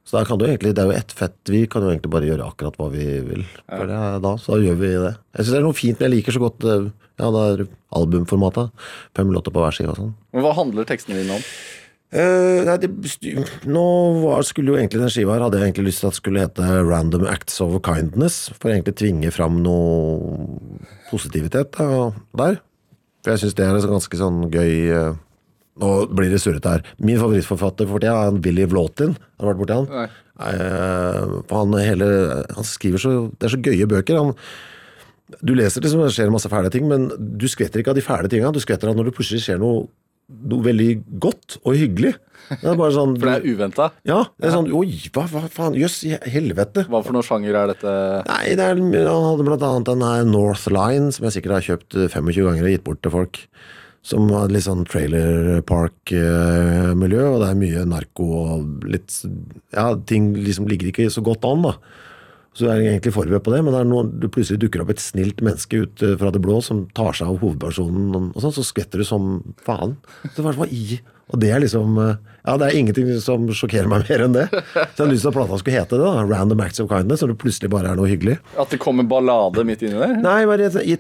[0.06, 2.28] Så da kan du egentlig, det er jo ett fett, vi kan jo egentlig bare
[2.28, 3.46] gjøre akkurat hva vi vil.
[3.66, 5.16] For det er da, så da gjør vi det.
[5.34, 7.64] Jeg synes det er noe fint, men jeg liker så godt eh, ja, det er
[7.96, 8.86] albumformatet.
[9.18, 10.14] Fem låter på hver side og sånn.
[10.36, 11.48] Men hva handler tekstene dine om?
[12.16, 12.88] Eh, nei, det,
[13.68, 13.86] nå
[14.22, 16.44] var, skulle jo egentlig den skiva her Hadde jeg egentlig lyst til at det skulle
[16.46, 20.46] hete Random Acts of Kindness For egentlig tvinge fram noe
[21.10, 22.62] positivitet da, der.
[23.26, 25.18] For jeg synes det er en ganske sånn gøy uh,
[25.82, 26.86] Nå blir det surret her.
[27.04, 29.18] Min favorittforfatter for tida er han Billy Vlåtin.
[29.36, 30.14] Har du vært borti han?
[31.50, 32.08] For han, hele,
[32.56, 34.22] han skriver så Det er så gøye bøker.
[34.22, 34.32] Han,
[35.44, 38.32] Du leser det som skjer masse fæle ting Men du skvetter ikke av de fæle
[38.32, 38.56] tingene.
[38.56, 39.84] Du skvetter av når det plutselig skjer noe
[40.30, 40.90] noe veldig
[41.22, 42.16] godt og hyggelig.
[42.50, 43.88] Det er bare sånn For det er uventa.
[44.06, 45.78] Ja, det er sånn Oi, hva, hva faen?
[45.80, 46.86] Jøss, i helvete.
[46.92, 47.96] Hva for noen sjanger er dette?
[48.30, 51.68] Nei, det er, han hadde blant annet den her North Line, som jeg sikkert har
[51.70, 53.42] kjøpt 25 ganger og gitt bort til folk.
[54.06, 59.16] Som har litt sånn trailer park-miljø, og det er mye narko og litt
[59.74, 61.78] Ja, ting liksom ligger ikke så godt an, da.
[62.56, 64.94] Så jeg er egentlig forberedt på det, men det er noe, du plutselig dukker opp
[64.94, 68.54] et snilt menneske ut eh, fra det blå som tar seg av hovedpersonen, og sånn,
[68.56, 69.98] så skvetter du som faen.
[70.38, 71.02] Så hva i?
[71.34, 72.16] Og det er liksom eh,
[72.46, 74.44] Ja, det er ingenting som sjokkerer meg mer enn det.
[74.54, 76.24] Så jeg hadde lyst til at plata skulle hete det, da.
[76.30, 78.38] Random Acts of Kindness, så det plutselig bare er noe hyggelig.
[78.62, 80.14] At det kommer ballade midt inni der?
[80.22, 80.96] Nei, bare i- i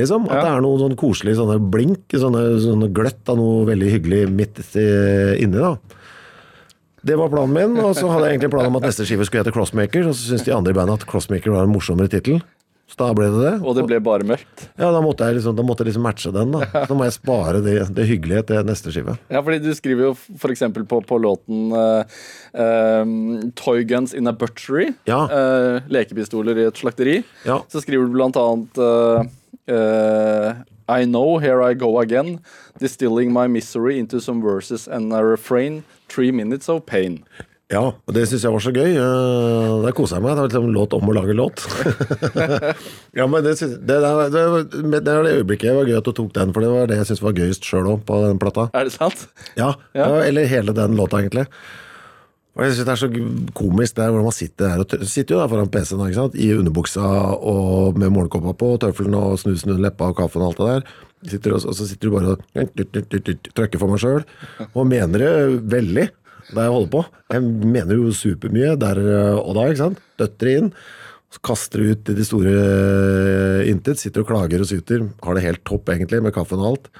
[0.00, 0.24] liksom.
[0.26, 0.42] At Ja.
[0.46, 4.58] det er noe sånn koselig sånne blink, sånne, sånne gløtt av noe veldig hyggelig midt
[5.44, 5.76] inni, da.
[7.06, 9.44] Det var planen min, og så hadde jeg egentlig planen om at neste skive skulle
[9.44, 12.40] hete Crossmaker, og så syntes de andre i bandet at Crossmaker var en morsommere tittel.
[12.86, 13.52] Så da ble det det.
[13.66, 14.68] Og det ble bare mørkt?
[14.78, 16.84] Ja, da måtte jeg liksom, da måtte jeg liksom matche den, da.
[16.86, 19.16] Så må jeg spare det, det hyggelige til neste skive.
[19.30, 20.62] Ja, fordi du skriver jo f.eks.
[20.86, 22.06] På, på låten uh,
[22.54, 23.02] eh,
[23.58, 24.94] 'Toy Guns in a Butchery'.
[25.10, 25.24] Ja.
[25.26, 27.20] Uh, lekepistoler i et slakteri.
[27.46, 27.60] Ja.
[27.70, 28.82] Så skriver du blant annet
[30.86, 32.38] I know, here I go again.
[32.78, 35.82] Distilling my misery into some verses and a refrain.
[36.12, 37.22] Three minutes of pain.
[37.66, 38.92] Ja, og det syns jeg var så gøy.
[38.94, 40.36] Eh, Der kosa jeg meg.
[40.36, 41.64] Det var liksom låt om å lage låt.
[43.18, 44.44] ja, men det, synes, det, det,
[44.92, 47.24] det, det, øyeblikket var gøy at du tok den, for det var det jeg syntes
[47.26, 48.68] var gøyest sjøl òg, på den plata.
[48.76, 49.26] Er det sant?
[49.58, 50.06] Ja, Ja.
[50.22, 51.48] eller hele den låta, egentlig.
[52.56, 53.08] Og jeg synes Det er så
[53.58, 56.38] komisk det er hvordan man sitter der og sitter jo der foran PC-en ikke sant?
[56.40, 57.02] i underbuksa
[57.36, 60.94] og med morgenkåpa på, tøffelen og snusen under leppa og kaffen og alt det der.
[61.24, 62.84] Sitter og, og så sitter du bare og
[63.56, 64.22] trykker for meg sjøl,
[64.68, 65.32] og mener det
[65.72, 66.06] veldig
[66.46, 67.02] det jeg holder på.
[67.32, 67.42] Jeg
[67.74, 69.00] mener jo supermye der
[69.40, 70.02] og da, ikke sant.
[70.20, 70.70] Døtter inn.
[71.34, 73.98] Så kaster du ut i det store eh, intet.
[73.98, 75.08] Sitter og klager og syter.
[75.24, 76.90] Har det helt topp, egentlig, med kaffen og alt.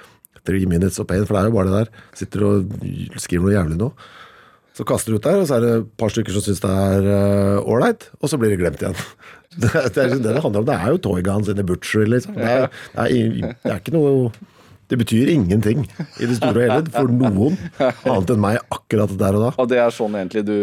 [0.47, 2.05] Three minutes of pain, for det er jo bare det der.
[2.19, 2.75] Sitter og
[3.23, 3.93] skriver noe jævlig nå.
[4.77, 6.69] Så kaster du ut der, og så er det et par stykker som syns det
[6.71, 7.07] er
[7.65, 8.99] ålreit, og så blir det glemt igjen.
[9.57, 10.67] Det det er det det handler om.
[10.69, 12.35] Det er jo Toy Guns in the Butchery, liksom.
[12.37, 14.11] Det er, det, er, det er ikke noe
[14.91, 15.87] Det betyr ingenting
[16.21, 19.51] i det store og hele for noen, annet enn meg akkurat der og da.
[19.63, 20.59] Og det er sånn egentlig du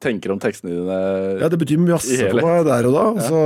[0.00, 0.96] tenker om tekstene dine?
[1.42, 3.04] Ja, det betyr masse for meg der og da.
[3.28, 3.42] Så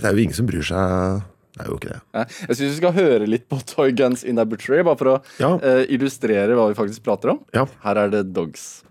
[0.00, 1.20] det er jo ingen som bryr seg.
[1.56, 2.00] Det er jo ikke det.
[2.48, 5.20] Jeg syns vi skal høre litt på Toy Guns in a Butchery, bare for å
[5.42, 5.52] Ja.
[5.60, 7.44] eh, illustrere hva vi faktisk prater om.
[7.52, 7.66] Ja.
[7.84, 8.84] Her er det Dogs.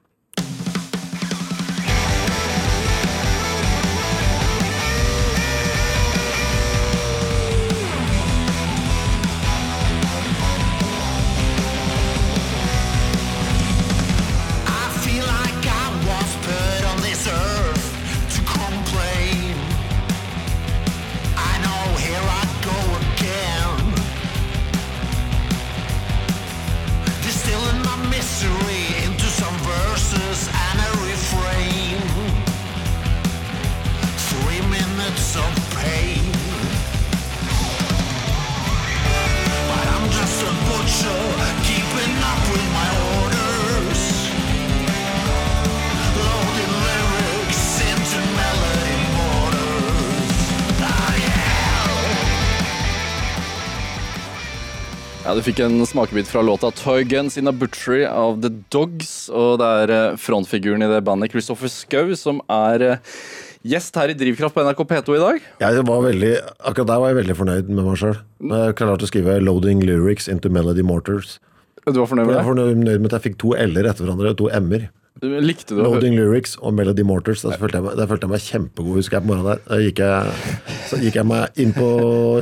[55.45, 59.29] Fikk en smakebit fra låta 'Toy Guns in a Butchery' av The Dogs.
[59.29, 63.19] Og det er eh, frontfiguren i det bandet, Christopher Schou, som er eh,
[63.61, 65.45] gjest her i Drivkraft på NRK P2 i dag.
[65.61, 66.31] Jeg var veldig,
[66.65, 68.17] akkurat der var jeg veldig fornøyd med meg sjøl.
[68.41, 71.37] Jeg klarte å skrive 'Loading lyrics into melody mortars'.
[71.85, 72.39] Du var fornøyd med det?
[72.39, 74.89] Jeg var fornøyd med at jeg fikk to l-er etter hverandre, og to m-er.
[75.23, 75.79] Likte du?
[75.79, 77.45] Loading lyrics og Melody Mortars.
[77.45, 79.79] Da følte jeg meg, der følte jeg meg kjempegod, husker jeg på morgenen der.
[79.85, 81.87] Gikk jeg, så gikk jeg meg inn på,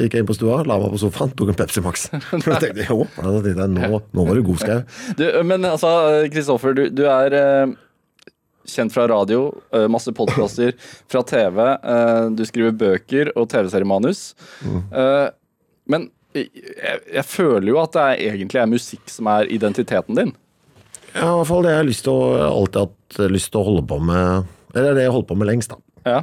[0.01, 2.07] gikk jeg inn på stua, la meg på sofaen, tok en Pepsi Max.
[2.31, 4.81] For da tenkte jeg, jo, nå, nå var du god, Skau.
[5.51, 5.93] Men altså,
[6.33, 7.75] Kristoffer, du, du er eh,
[8.73, 10.73] kjent fra radio, eh, masse podkaster,
[11.13, 11.61] fra TV.
[11.77, 14.31] eh, du skriver bøker og TV-seriemanus.
[14.65, 15.27] Eh,
[15.93, 16.49] men jeg,
[17.13, 20.31] jeg føler jo at det egentlig er musikk som er identiteten din.
[21.13, 23.67] Ja, i hvert fall det jeg har lyst til å, alltid hatt lyst til å
[23.67, 25.79] holde på med, eller det er jeg holdt på med lengst da.
[26.09, 26.21] Ja.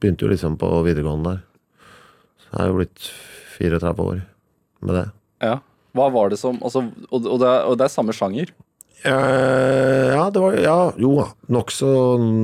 [0.00, 1.42] Begynte jo liksom på videregående der.
[2.40, 3.08] Så jeg har jo blitt
[3.58, 4.20] 34 år
[4.84, 5.06] med det.
[5.44, 5.60] ja.
[5.94, 8.48] Hva var det som altså, og, og, det er, og det er samme sjanger.
[9.06, 11.12] Eh, ja, det var, ja, jo,
[11.54, 11.90] nokså,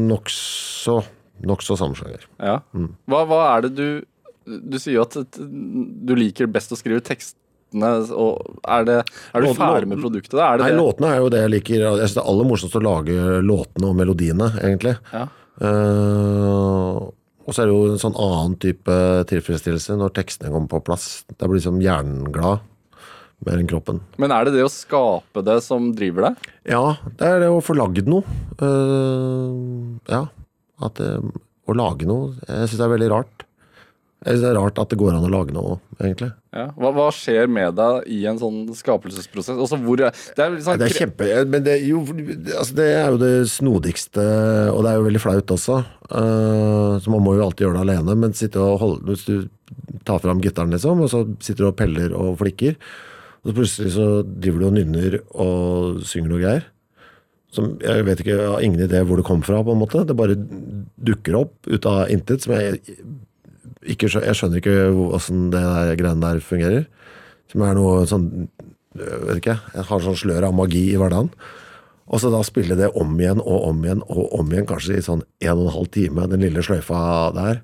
[0.07, 0.95] nokså,
[1.51, 2.29] nokså samme sjanger.
[2.39, 2.61] Ja.
[3.11, 3.87] Hva, hva er det du
[4.71, 7.03] Du sier jo at du liker best å skrive
[7.71, 8.17] tekstene.
[8.17, 8.99] Og er, det,
[9.35, 10.37] er du ferdig med produktet?
[10.37, 10.53] da?
[10.53, 10.81] Er det Nei, det?
[10.81, 11.85] låtene er jo det jeg liker.
[11.85, 14.97] Jeg synes det er aller morsomst å lage låtene og melodiene, egentlig.
[15.13, 15.29] Ja.
[15.61, 17.11] Uh,
[17.47, 18.97] og så er det jo en sånn annen type
[19.31, 21.25] tilfredsstillelse når tekstene kommer på plass.
[21.37, 22.67] Da blir liksom hjernen glad
[23.47, 24.03] mer enn kroppen.
[24.21, 26.51] Men er det det å skape det som driver deg?
[26.69, 28.25] Ja, det er det å få lagd noe.
[28.61, 30.27] Uh, ja.
[30.81, 31.21] At, uh,
[31.69, 33.45] å lage noe Jeg syns det er veldig rart.
[34.21, 36.29] Jeg det er rart at det går an å lage noe, egentlig.
[36.53, 36.67] Ja.
[36.77, 39.57] Hva, hva skjer med deg i en sånn skapelsesprosess?
[39.57, 40.77] Også hvor det er liksom...
[40.77, 44.27] Det er kjempe Men det, jo, altså det er jo det snodigste,
[44.75, 45.79] og det er jo veldig flaut også.
[46.11, 48.19] Uh, så man må jo alltid gjøre det alene.
[48.27, 49.49] Men sitte og holde, hvis du
[50.05, 52.77] tar fram gitaren, liksom, og så sitter du og peller og flikker,
[53.41, 56.69] og så plutselig så driver du og nynner og synger noe greier.
[57.57, 60.05] Som jeg vet ikke, jeg har ingen idé hvor det kom fra, på en måte.
[60.05, 62.45] Det bare dukker opp ut av intet.
[62.45, 62.85] Som jeg
[63.87, 66.85] ikke Jeg skjønner ikke åssen det der greiene der fungerer.
[67.51, 68.29] Som er noe sånn
[68.99, 71.31] jeg vet ikke, jeg har sånn slør av magi i hverdagen.
[72.11, 75.05] Og så da spille det om igjen og om igjen og om igjen, kanskje i
[75.05, 77.03] sånn en og en halv time, den lille sløyfa
[77.37, 77.61] der.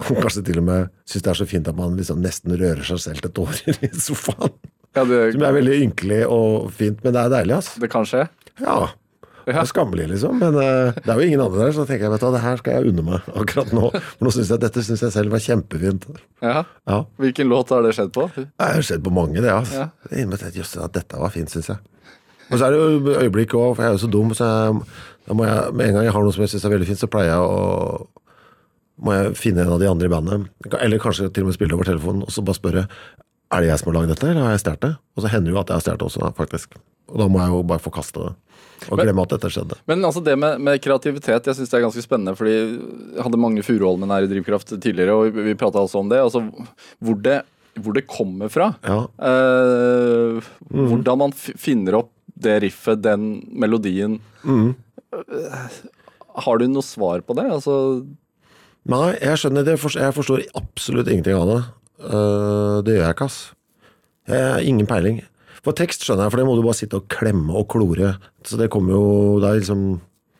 [0.00, 2.80] Og kanskje til og med syns det er så fint at man liksom nesten rører
[2.88, 4.56] seg selv til tårer i sofaen.
[4.96, 7.84] ja, det, Som er veldig ynkelig og fint, men det er deilig, altså.
[7.84, 8.24] det kan skje.
[8.64, 8.78] Ja.
[9.46, 10.38] Det er skammelig, liksom.
[10.42, 12.42] Men uh, det er jo ingen andre der, så da tenker jeg vet du, det
[12.44, 13.90] her skal jeg unne meg akkurat nå.
[13.92, 16.06] For nå synes jeg dette syns jeg selv var kjempefint.
[16.44, 16.64] Ja.
[16.88, 16.98] Ja.
[17.22, 18.28] Hvilken låt har det skjedd på?
[18.36, 19.52] Det har skjedd på mange, det.
[19.52, 19.88] altså.
[20.10, 20.22] Ja.
[20.22, 21.80] Er Jøss, dette var fint, syns jeg.
[22.52, 24.82] Og så er det jo øyeblikk òg, for jeg er jo så dum, så jeg,
[25.28, 27.00] da må jeg, med en gang jeg har noe som jeg syns er veldig fint,
[27.00, 28.08] så pleier jeg å
[29.02, 31.74] må jeg finne en av de andre i bandet, eller kanskje til og med spille
[31.74, 32.82] over telefonen, og så bare spørre
[33.52, 34.92] er det jeg som har lagd dette, eller har jeg stjålet det?
[35.16, 36.76] Og så hender det jo at jeg har stjålet det også, faktisk.
[37.12, 38.51] Og da må jeg jo bare forkaste det.
[38.90, 39.76] Og Men- glemme at dette skjedde.
[39.86, 42.34] Men altså det med, med kreativitet jeg synes det er ganske spennende.
[42.38, 46.08] Fordi jeg hadde Magne Furuholmen her i Drivkraft tidligere, og vi, vi prata også om
[46.12, 46.18] det.
[46.22, 46.42] Altså
[47.02, 47.42] hvor det,
[47.78, 48.72] hvor det kommer fra.
[48.84, 48.98] Ja.
[49.22, 50.40] Eh,
[50.72, 50.86] mm.
[50.90, 52.10] Hvordan man finner opp
[52.42, 54.18] det riffet, den melodien.
[54.44, 54.74] Mm.
[55.12, 55.66] Eh,
[56.42, 57.44] Har du noe svar på det?
[57.52, 57.74] Altså,
[58.88, 59.76] Nei, jeg skjønner det.
[59.94, 61.58] Jeg forstår absolutt ingenting av det.
[62.02, 63.36] Øh, det gjør jeg ikke, ass.
[64.26, 65.20] Jeg har ingen peiling.
[65.62, 68.16] For tekst skjønner jeg, for det må du bare sitte og klemme og klore.
[68.46, 69.04] Så det kommer jo
[69.42, 69.84] Det er liksom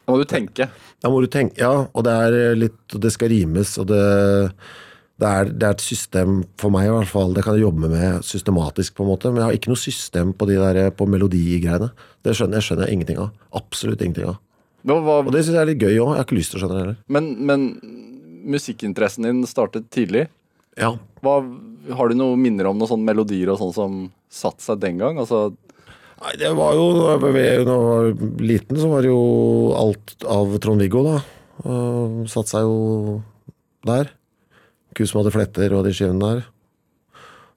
[0.03, 0.67] da må du tenke.
[0.99, 4.01] Da må du tenke Ja, og det er litt det skal rimes, og det
[5.23, 7.31] det er, det er et system for meg, i hvert fall.
[7.37, 9.31] Det kan jeg jobbe med systematisk, på en måte.
[9.31, 11.93] Men jeg har ikke noe system på de der på melodigreiene.
[12.27, 13.29] Det skjønner jeg skjønner jeg ingenting av.
[13.61, 14.41] Absolutt ingenting av.
[14.83, 16.11] Hva, hva, Og det syns jeg er litt gøy òg.
[16.17, 16.99] Jeg har ikke lyst til å skjønne det heller.
[17.15, 17.69] men, men
[18.57, 20.27] musikkinteressen din startet tidlig.
[20.81, 20.97] Ja.
[21.23, 21.37] Hva,
[21.97, 23.99] har du noen minner om noen sånne melodier og sånn som
[24.33, 25.19] satte seg den gang?
[25.23, 25.53] Altså,
[26.23, 26.83] Nei, det var jo
[27.19, 29.23] Da jeg var- liten, så var det jo
[29.75, 31.17] alt av Trond-Viggo, da.
[31.67, 33.23] Og Satt seg jo
[33.85, 34.11] der.
[34.95, 36.45] Ku som hadde fletter og de skivene der.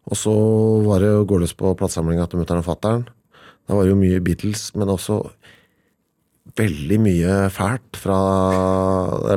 [0.09, 0.33] Og så
[0.85, 3.05] var det jo gå løs på platesamlinga til mutter'n og fatter'n.
[3.67, 5.19] Da var det jo mye Beatles, men også
[6.55, 8.17] veldig mye fælt fra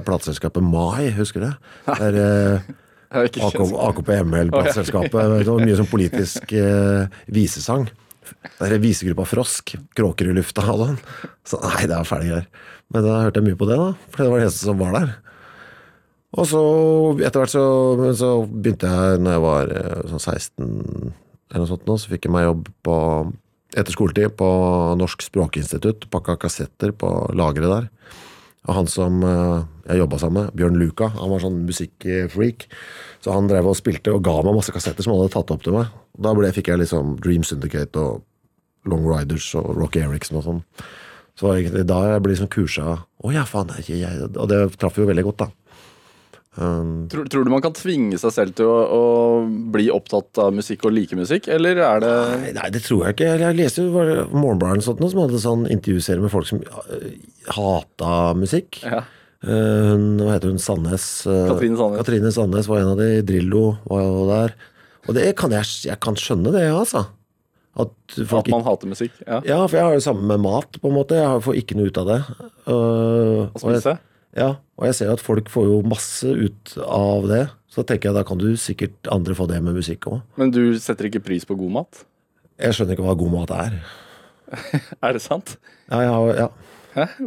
[0.04, 1.50] plateselskapet Mai, husker du?
[1.86, 2.64] Der,
[3.10, 5.16] eh, jeg har ikke AK, AKP-ML-plateselskapet.
[5.44, 7.88] Det var mye sånn politisk eh, visesang.
[8.58, 9.76] Det er visegruppa Frosk.
[9.96, 11.00] Kråker i lufta og sånn.
[11.48, 12.50] Så nei, det er fæle greier.
[12.92, 13.88] Men da hørte jeg mye på det, da.
[14.12, 15.16] For det var det eneste som var der.
[16.36, 16.62] Og så
[17.24, 17.64] etter hvert så,
[18.18, 21.14] så begynte jeg, når jeg var eh, sånn 16
[21.48, 22.96] eller noe sånt, nå, så fikk jeg meg jobb på,
[23.72, 24.48] etter skoletid på
[25.00, 26.04] Norsk språkinstitutt.
[26.12, 27.86] Pakka kassetter på lageret der.
[28.68, 32.68] Og han som eh, jeg jobba sammen med, Bjørn Luka, han var sånn musikkfreak.
[33.24, 35.64] Så han drev og spilte og ga meg masse kassetter som han hadde tatt opp
[35.64, 35.92] til meg.
[36.18, 38.24] Da ble, fikk jeg liksom Dream Syndicate og
[38.88, 40.60] Long Riders og Rocky Eriksen og sånn.
[41.38, 43.70] Så egentlig da jeg ble liksom kursa Å ja, faen.
[43.78, 45.50] Jeg, jeg, og det traff jo veldig godt, da.
[46.58, 49.02] Um, Tror, tror du man kan tvinge seg selv til å, å
[49.70, 53.14] bli opptatt av musikk og like musikk, eller er det Nei, nei, det tror jeg
[53.14, 53.28] ikke.
[53.44, 53.92] Jeg leste jo
[54.34, 57.06] Morgenbladet som hadde sånn intervjuserie med folk som uh,
[57.54, 58.80] hata musikk.
[58.82, 59.04] Ja.
[59.46, 61.04] Eh, hun, hva heter hun, Sandnes?
[61.26, 62.00] eh, Katrine Sandnes.
[62.02, 63.10] Katrine Sandnes var en av de.
[63.22, 64.56] Drillo var jo der.
[65.06, 67.06] Og det kan jeg, jeg kan skjønne det, altså.
[67.78, 67.92] At
[68.26, 69.14] folk At man hater musikk?
[69.22, 69.38] Ja.
[69.46, 71.20] Ja, for jeg har jo samme med mat, på en måte.
[71.20, 72.18] Jeg får ikke noe ut av det.
[72.66, 73.94] Uh, Å og jeg,
[74.36, 77.44] ja, og jeg ser at folk får jo masse ut av det.
[77.70, 80.20] Så tenker jeg da kan du sikkert andre få det med musikk òg.
[80.40, 82.02] Men du setter ikke pris på god mat?
[82.58, 83.78] Jeg skjønner ikke hva god mat er.
[85.04, 85.54] Er det sant?
[85.92, 86.48] Ja, har, ja.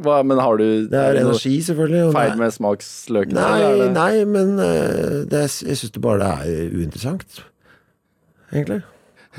[0.03, 2.01] Hva, men har du Det er energi, selvfølgelig.
[2.07, 3.35] og feil med smaksløkene?
[3.39, 7.41] Nei, det- nei, men eh, det er, jeg syns det bare det er uinteressant.
[8.51, 8.81] Egentlig.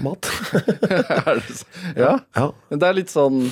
[0.01, 0.25] Mat.
[1.97, 2.19] Ja.
[2.37, 2.47] ja.
[2.71, 3.43] Men det er litt sånn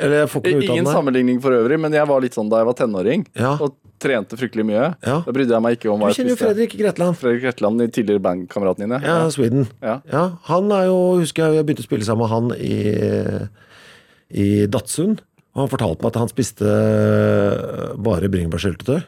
[0.00, 3.56] Ingen sammenligning for øvrig, men jeg var litt sånn da jeg var tenåring Ja.
[3.60, 4.84] og trente fryktelig mye.
[5.04, 5.16] Ja.
[5.26, 6.38] Da brydde jeg meg ikke om Du hva jeg kjenner jo.
[6.40, 7.18] Fredrik Gretland.
[7.20, 8.94] Fredrik Gretland, den tidligere bandkameraten din.
[9.04, 9.66] Ja, Sweden.
[9.82, 9.98] Ja.
[10.08, 12.78] Ja, han er jo, husker jeg, jeg begynte å spille sammen med han i,
[14.30, 15.18] i Datsun.
[15.60, 19.02] Og han fortalte meg at han spiste eh, bare bringebærsyltetøy.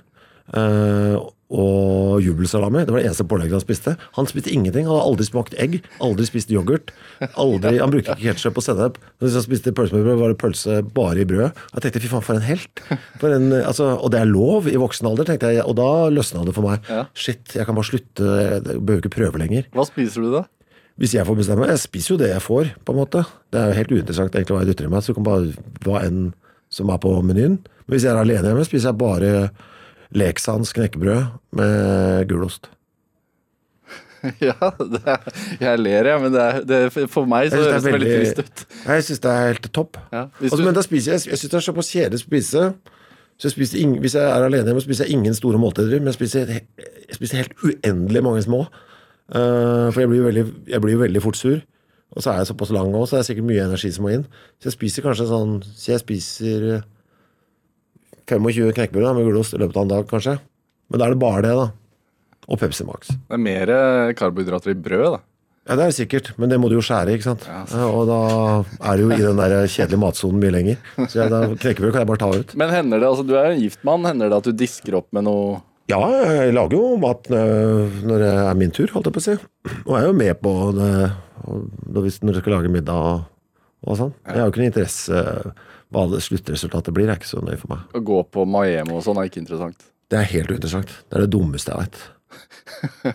[0.52, 1.14] Eh,
[1.52, 2.86] og jubelsalami.
[2.86, 3.92] Det var det eneste pålegget han spiste.
[4.16, 4.86] Han spiste ingenting.
[4.88, 6.94] Han hadde aldri smakt egg, aldri spist yoghurt.
[7.36, 8.96] Aldri, han brukte ikke ketsjup og sennep.
[9.20, 11.60] Hvis han spiste pølse med brød, var det pølse bare i brød.
[11.74, 12.82] Jeg tenkte fy faen, for en helt.
[13.20, 15.66] For en, altså, og det er lov i voksen alder, tenkte jeg.
[15.68, 16.88] Og da løsna det for meg.
[16.88, 17.04] Ja.
[17.12, 18.32] Shit, jeg kan bare slutte.
[18.40, 19.68] Jeg behøver ikke prøve lenger.
[19.76, 20.46] Hva spiser du da?
[21.00, 23.26] Hvis jeg får bestemme Jeg spiser jo det jeg får, på en måte.
[23.52, 25.04] Det er jo helt uinteressant egentlig hva jeg dytter i meg.
[25.04, 25.52] Så det kan bare
[25.84, 26.30] hva enn
[26.72, 27.58] som er på menyen.
[27.86, 29.32] Men hvis jeg er alene hjemme, spiser jeg bare
[30.16, 31.26] Leksands knekkebrød
[31.60, 32.70] med gulost.
[34.38, 35.24] Ja, er,
[35.58, 36.76] jeg ler, jeg, men det er, det,
[37.10, 38.76] for meg så høres det veldig veldig- trist ut.
[38.86, 39.96] Jeg syns det er helt topp.
[40.12, 42.62] Ja, Altså, du- men da spiser jeg Jeg syns det er såpass kjedelig å spise.
[43.40, 45.98] Så jeg spiser ing, hvis jeg er alene hjemme, spiser jeg ingen store måltider.
[45.98, 48.60] Men jeg spiser, jeg spiser helt uendelig mange små.
[49.32, 51.58] Uh, for jeg blir veldig, jeg blir jo veldig fort sur.
[52.12, 54.12] Og så er jeg såpass lang òg, så det er sikkert mye energi som må
[54.12, 54.24] inn.
[54.60, 56.88] Så jeg spiser kanskje sånn Så jeg spiser eh,
[58.28, 60.36] 25 knekkebrød med gulost i løpet av en dag, kanskje.
[60.92, 61.68] Men da er det bare det, da.
[62.52, 63.12] Og Pepsi Max.
[63.14, 65.22] Det er mer eh, karbohydrater i brød, da.
[65.62, 67.44] Ja, det er jo sikkert, men det må du jo skjære, ikke sant.
[67.46, 68.16] Ja, og da
[68.90, 70.80] er du jo i den der kjedelige matsonen mye lenger.
[71.06, 72.54] Så jeg, da knekkebrød kan jeg bare ta ut.
[72.58, 74.98] Men hender det, altså du er jo en gift mann, hender det at du disker
[74.98, 79.08] opp med noe Ja, jeg lager jo mat når når det er min tur, holdt
[79.10, 79.34] jeg på å si.
[79.82, 80.92] Og jeg er jo med på det
[81.92, 83.24] når du skal lage middag og,
[83.86, 84.14] og sånn.
[84.28, 85.22] Jeg har jo ikke noe interesse
[85.92, 87.84] hva det sluttresultatet blir, det er ikke så nøye for meg.
[87.92, 89.88] å gå på Maemo og sånn, er ikke interessant.
[90.08, 90.92] Det er helt uinteressant.
[91.08, 91.96] Det er det dummeste jeg vet.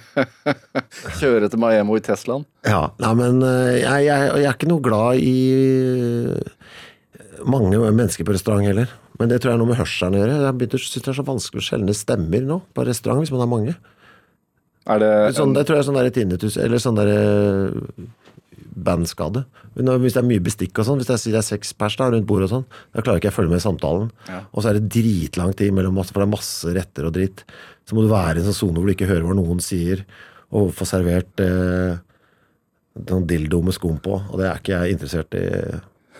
[1.20, 2.46] Kjøre til Maemo i Teslaen.
[2.68, 5.38] Ja, nei, men eh, jeg, jeg, jeg er ikke noe glad i
[7.48, 8.92] mange mennesker på restaurant heller.
[9.18, 10.40] Men det tror jeg er noe med hørselen å gjøre.
[10.46, 13.46] Jeg begynner, synes det er så vanskelig å skjelne stemmer nå på restaurant hvis man
[13.46, 13.76] er mange.
[14.88, 18.06] Er det, Sånn, det tror jeg er sånn der tinnitus, eller sånn der eh,
[18.88, 19.44] bandskade.
[19.76, 21.98] Men Hvis det er mye bestikk og sånn, hvis jeg sier det er seks pers
[22.00, 24.08] da, rundt bordet og sånn, da klarer ikke jeg å følge med i samtalen.
[24.30, 24.40] Ja.
[24.54, 27.44] Og så er det dritlang tid mellom masse, for det er masse retter og dritt.
[27.90, 30.06] Så må du være i en sånn sone hvor du ikke hører hva noen sier,
[30.56, 32.00] og få servert eh,
[33.04, 35.46] noen dildo med skum på, og det er ikke jeg interessert i.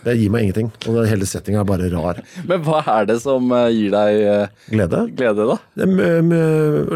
[0.08, 0.70] Det gir meg ingenting.
[0.88, 2.22] Og hele settinga er bare rar.
[2.48, 5.04] Men hva er det som eh, gir deg eh, Glede.
[5.18, 5.58] glede, da?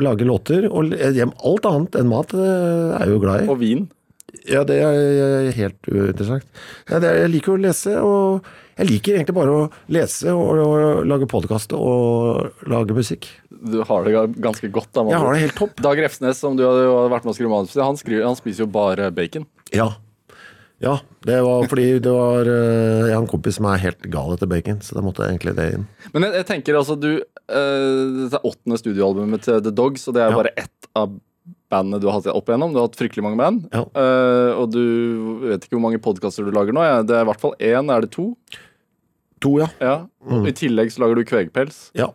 [0.01, 1.33] Lage låter og hjem.
[1.47, 3.49] Alt annet enn mat eh, er jeg jo glad i.
[3.51, 3.89] Og vin?
[4.47, 6.45] Ja, det er helt uinteressant.
[6.89, 8.47] Ja, det er, jeg liker å lese, og
[8.79, 13.27] jeg liker egentlig bare å lese og, og lage podkast og lage musikk.
[13.51, 14.89] Du har det ganske godt.
[14.95, 15.03] da.
[15.11, 15.75] Jeg har det helt topp.
[15.83, 18.71] Dag Refsnes, som du har vært med å skrive manus til, han, han spiser jo
[18.73, 19.45] bare bacon.
[19.75, 19.91] Ja.
[20.81, 20.95] Ja,
[21.27, 24.49] det var fordi det var eh, Jeg har en kompis som er helt gal etter
[24.49, 25.83] bacon, så da måtte jeg egentlig det inn.
[26.15, 30.17] Men jeg, jeg tenker altså, du eh, Dette er åttende studioalbumet til The Dogs, og
[30.17, 30.39] det er Ja.
[30.41, 31.13] bare ett av
[31.71, 32.73] bandene du har hatt opp igjennom.
[32.73, 33.69] Du har hatt fryktelig mange band.
[33.71, 33.85] Ja.
[33.95, 34.81] Eh, og du
[35.47, 36.83] vet ikke hvor mange podkaster du lager nå.
[37.07, 37.93] Det er i hvert fall én.
[37.93, 38.25] Er det to?
[39.41, 39.69] To, ja.
[39.81, 39.93] Ja.
[40.27, 41.91] Og I tillegg så lager du Kvegpels.
[41.97, 42.09] ja.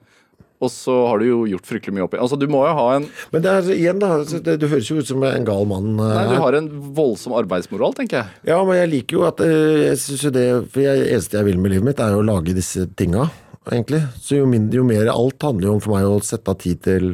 [0.65, 2.23] Og så har du jo gjort fryktelig mye opp igjen.
[2.25, 4.13] Altså, du må jo ha en Men det er igjen, da.
[4.25, 5.91] så Det, du høres jo ut som en gal mann.
[6.01, 8.39] eh, Nei, du har en voldsom arbeidsmoral, tenker jeg.
[8.49, 11.49] Ja, men jeg liker jo at eh, jeg synes jo det For det eneste jeg
[11.51, 13.29] vil med livet mitt, er jo å lage disse tinga,
[13.69, 14.01] egentlig.
[14.17, 16.81] Så jo mindre, jo mer Alt handler jo om for meg å sette av tid
[16.89, 17.13] til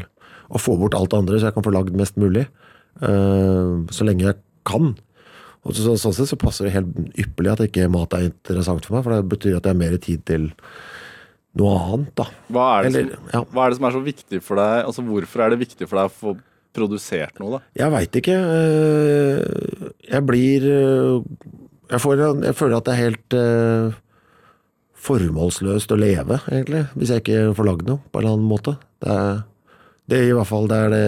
[0.53, 2.47] å få bort alt det andre, så jeg kan få lagd mest mulig.
[3.03, 4.93] Eh, så lenge jeg kan.
[5.63, 8.97] Og så, sånn sett så passer det helt ypperlig at ikke mat er interessant for
[8.97, 10.49] meg, for det betyr at jeg har mer tid til
[11.61, 12.25] noe annet, da.
[12.53, 13.43] Hva er, det Eller, som, ja.
[13.53, 14.87] hva er det som er så viktig for deg?
[14.89, 16.35] Altså, Hvorfor er det viktig for deg å få
[16.73, 17.61] produsert noe, da?
[17.77, 18.37] Jeg veit ikke.
[18.39, 21.19] eh, Jeg blir eh,
[21.93, 23.99] jeg, får, jeg føler at det er helt eh,
[25.03, 26.85] formålsløst å leve, egentlig.
[26.97, 28.77] Hvis jeg ikke får lagd noe på en eller annen måte.
[29.03, 29.43] Det er,
[30.09, 31.05] det er i hvert fall det er det,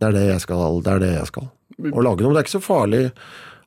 [0.00, 0.78] det er det jeg skal.
[0.84, 1.50] Det er det jeg skal.
[1.90, 2.34] Å lage noe.
[2.36, 3.02] Det er ikke så farlig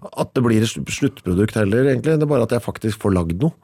[0.08, 2.16] at det blir et sluttprodukt heller, egentlig.
[2.22, 3.56] Det er bare at jeg faktisk får lagd noe.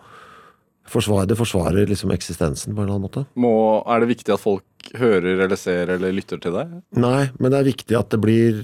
[0.93, 3.25] Forsvar, det forsvarer liksom eksistensen på en eller annen måte.
[3.39, 3.53] Må,
[3.89, 6.75] er det viktig at folk hører eller ser eller lytter til deg?
[7.01, 8.59] Nei, men det er viktig at det blir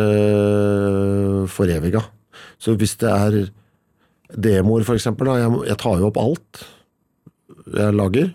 [0.00, 2.02] øh, foreviga.
[2.62, 3.38] Så hvis det er
[4.32, 6.64] demoer, eksempel, jeg, jeg tar jo opp alt
[7.66, 8.30] jeg lager,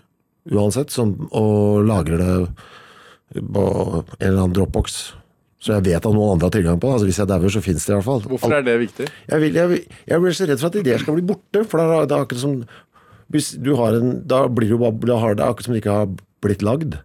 [0.52, 5.14] uansett, som, og lagrer det på en eller annen dropbox.
[5.62, 6.94] Så jeg vet at noen andre har tilgang på det.
[6.96, 8.24] Altså, hvis jeg dauer, så fins det i hvert fall.
[8.32, 9.06] Hvorfor er det viktig?
[9.30, 11.62] Jeg, vil, jeg, jeg blir så redd for at ideer skal bli borte.
[11.62, 12.56] For det er, det er akkurat som
[13.32, 15.82] Hvis du har en Da blir det jo bare da har det akkurat som det
[15.82, 16.10] ikke har
[16.44, 16.98] blitt lagd.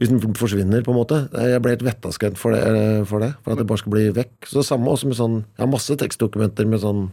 [0.00, 1.18] Hvis den forsvinner, på en måte.
[1.30, 2.62] Jeg ble helt vettaskremt for det,
[3.06, 3.28] for det.
[3.44, 4.48] For at det bare skal bli vekk.
[4.50, 7.04] Så det samme også med sånn Jeg har masse tekstdokumenter med sånn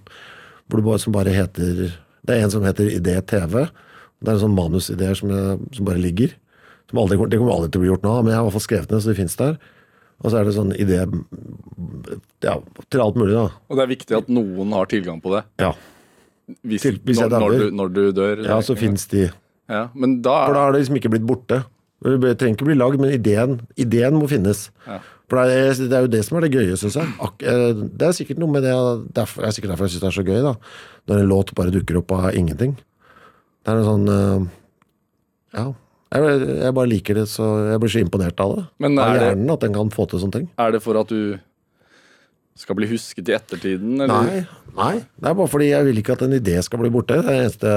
[0.71, 1.91] hvor det bare, som bare heter
[2.25, 3.67] Det er en som heter Idé TV.
[4.21, 6.34] Det er en sånn manusideer som, jeg- som bare ligger.
[6.89, 8.57] Som aldri, det kommer aldri til å bli gjort nå, men jeg har i hvert
[8.57, 9.57] fall skrevet ned, så det fins der.
[10.23, 10.97] Og så er det sånn idé
[12.43, 12.55] ja,
[12.89, 13.47] til alt mulig, da.
[13.69, 15.43] Og det er viktig at noen har tilgang på det.
[15.63, 15.71] Ja.
[16.66, 18.43] Hvis, Til- hvis når, når, du, når du dør.
[18.45, 19.30] Ja, så fins de.
[19.72, 21.62] Ja, men da, For da har det liksom ikke blitt borte.
[22.02, 24.70] Det trenger ikke bli lagd, men ideen, ideen må finnes.
[25.30, 27.08] For det er, det er jo det som er det gøye, syns jeg.
[27.47, 28.74] Eh, det er sikkert noe med det
[29.16, 30.56] derfor, Det er sikkert derfor jeg syns det er så gøy, da.
[31.08, 32.74] Når en låt bare dukker opp av ingenting.
[33.64, 34.49] Det er en sånn eh,
[35.62, 35.68] Ja.
[36.12, 38.64] Jeg, jeg bare liker det, så jeg blir så imponert av det.
[38.84, 40.49] Men av er det- hjernen, at den kan få til sånne ting.
[40.60, 41.39] Er det for at du
[42.60, 44.28] skal bli husket i ettertiden, eller?
[44.28, 44.41] Nei,
[44.78, 47.18] nei, det er bare fordi jeg vil ikke at en idé skal bli borte.
[47.18, 47.76] Det er det eneste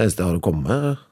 [0.00, 1.04] eneste jeg har å komme med.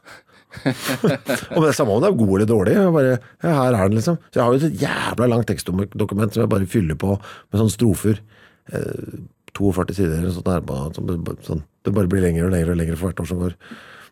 [0.64, 2.76] og det er samme om det er god eller dårlig.
[2.76, 4.18] Jeg bare, ja, her er den liksom.
[4.30, 7.74] Så jeg har jo et jævla langt tekstdokument som jeg bare fyller på med sånne
[7.74, 8.22] strofer.
[8.72, 9.18] Eh,
[9.56, 10.64] 42 sider eller sånt der.
[10.66, 13.30] bare Sånn, det sånn, det bare blir lengre og lengre og lengre for hvert år
[13.30, 13.56] som går.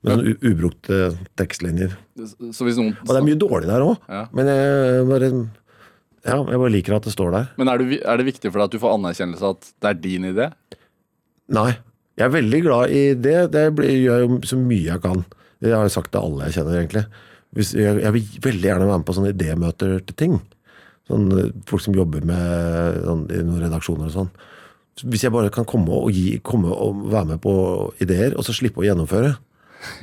[0.05, 1.03] Med sånne ubrukte
[1.41, 1.99] tekstlinjer.
[2.53, 4.09] Så noen Og det er mye dårlig der òg.
[4.09, 4.25] Ja.
[4.37, 5.31] Men jeg bare,
[6.25, 7.51] ja, jeg bare liker at det står der.
[7.61, 10.01] Men er, du, er det viktig for deg at du får anerkjennelse at det er
[10.01, 10.49] din idé?
[11.53, 11.71] Nei.
[12.15, 13.39] Jeg er veldig glad i det.
[13.53, 15.25] Det gjør jeg jo så mye jeg kan.
[15.65, 17.05] Det har jo sagt til alle jeg kjenner, egentlig.
[17.55, 20.37] Jeg, jeg vil veldig gjerne være med på sånne idémøter til ting.
[21.11, 24.31] Sånn, eh, folk som jobber med sånn, i noen redaksjoner og sånn.
[25.03, 27.55] Hvis jeg bare kan komme og, gi, komme og være med på
[28.05, 29.35] ideer, og så slippe å gjennomføre.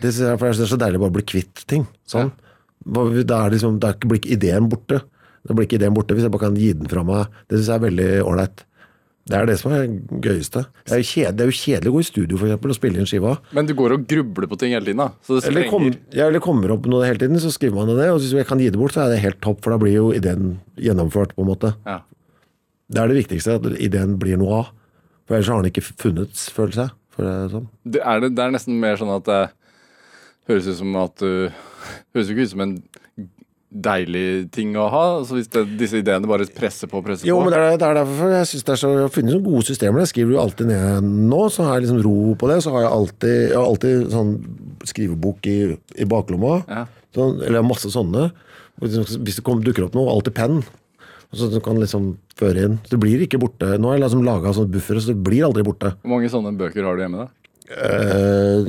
[0.03, 1.88] Det, for det er så deilig å bare bli kvitt ting.
[2.09, 2.30] Sånn.
[2.30, 3.05] Ja.
[3.24, 4.99] Da er liksom, blir ikke ideen borte.
[5.48, 7.32] Da blir ikke ideen borte hvis jeg bare kan gi den fra meg.
[7.50, 8.66] Det syns jeg er veldig ålreit.
[9.32, 10.64] Det er det som er det gøyeste.
[10.89, 12.78] Det er jo kjedelig, det er jo kjedelig å gå i studio for eksempel, og
[12.78, 13.34] spille inn skiva.
[13.56, 15.12] Men du går og grubler på ting hele tiden, da.
[15.28, 18.00] Så det Eller, kom, ja, eller kommer opp noe hele tiden, så skriver man det
[18.00, 18.10] ned.
[18.16, 19.94] Og hvis jeg kan gi det bort, så er det helt topp, for da blir
[19.94, 21.36] jo ideen gjennomført.
[21.38, 21.74] på en måte.
[21.86, 22.00] Ja.
[22.92, 24.72] Det er det viktigste, at ideen blir noe av.
[25.30, 26.89] For ellers har den ikke funnet, følelse.
[26.89, 26.98] jeg.
[27.14, 27.68] For det sånn.
[27.86, 29.42] Det, er det, det er nesten mer sånn at det
[30.50, 31.52] høres ut som at du
[32.14, 32.74] Høres jo ikke ut som en
[33.72, 35.03] deilig ting å ha.
[35.26, 37.78] Så hvis det, disse ideene bare presser på og presser Jo, på men det er,
[37.80, 40.03] det er derfor jeg synes det er så Jeg har funnet sånne gode systemer.
[40.03, 42.59] Jeg skriver jo alltid ned nå, så har jeg liksom ro på det.
[42.65, 44.34] Så har jeg alltid, jeg har alltid sånn
[44.91, 45.57] skrivebok i,
[46.03, 46.59] i baklomma.
[46.67, 46.86] Ja.
[47.15, 48.28] Sånn, eller jeg har masse sånne.
[48.82, 50.61] Liksom, Hvis det kommer, dukker opp noe, alltid penn.
[51.32, 52.80] Så du kan liksom føre inn.
[52.84, 53.78] Så det blir ikke borte.
[53.80, 55.93] Nå har jeg liksom laga sånne buffere, så det blir aldri borte.
[56.03, 57.30] Hvor mange sånne bøker har du hjemme, da?
[57.72, 58.67] Eh,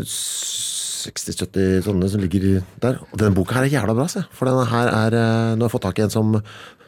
[1.03, 3.01] 60-70 sånne som ligger der.
[3.11, 4.25] Og denne boka her er jævla bra, se.
[4.37, 6.35] For denne her er eh, Nå har jeg fått tak i en som,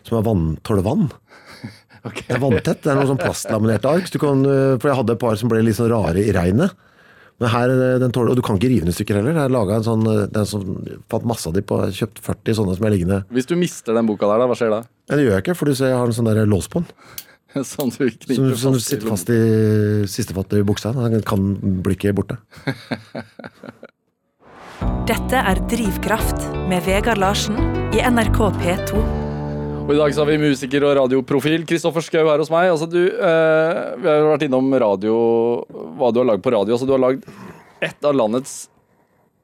[0.06, 1.10] som er vann, tåler vann.
[2.04, 2.82] Det er vanntett.
[2.84, 4.10] Det er noen sånn plastlaminerte ark.
[4.12, 6.74] Du kan, eh, for jeg hadde et par som ble litt sånn rare i regnet.
[7.42, 9.34] Men her, eh, den tåler, Og du kan ikke rive i stykker heller.
[9.34, 10.66] Jeg laget en sånn, den som,
[11.10, 13.24] fant masse av de på kjøpt 40 sånne som er liggende.
[13.34, 14.82] Hvis du mister den boka der, da, hva skjer da?
[15.10, 16.90] Det gjør jeg ikke, for du ser jeg har en sånn der lås på den.
[17.62, 19.38] Sånn du Som, som sitter fast i
[20.10, 20.90] sistefattet i buksa.
[20.90, 21.52] Den kan
[21.86, 22.38] blikket ikke borte.
[25.08, 27.58] Dette er Drivkraft med Vegard Larsen
[27.94, 29.02] i NRK P2.
[29.84, 32.70] Og I dag så har vi musiker og radioprofil Kristoffer Schou her hos meg.
[32.72, 35.16] Altså du, eh, vi har vært innom radio,
[35.98, 36.74] hva du har lagd på radio.
[36.74, 37.26] Altså du har lagd
[37.84, 38.70] ett av landets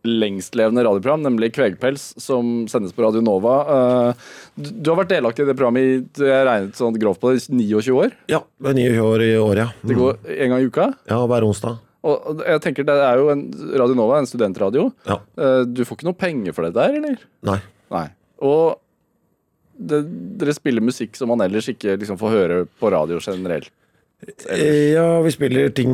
[0.08, 3.58] lengstlevende radioprogram, nemlig Kvegpels, som sendes på Radio Nova.
[3.76, 7.20] Eh, du, du har vært delaktig i det programmet i det jeg regnet sånn grovt
[7.20, 8.16] på det, 29 år.
[8.32, 9.68] Ja, det er 29 år i år, ja.
[9.84, 10.88] Det går en gang i uka.
[11.12, 11.78] Ja, hver onsdag.
[12.06, 13.42] Og jeg tenker det er jo en
[13.76, 14.86] Radio Nova, en studentradio.
[15.08, 15.18] Ja.
[15.36, 17.18] Eh, Du får ikke noe penger for dette her, eller?
[17.44, 17.58] Nei.
[17.92, 18.06] Nei.
[18.40, 18.78] Og
[19.80, 20.02] det,
[20.40, 23.68] dere spiller musikk som man ellers ikke liksom får høre på radio generelt.
[24.48, 24.94] Ellers.
[24.96, 25.92] Ja, vi spiller ting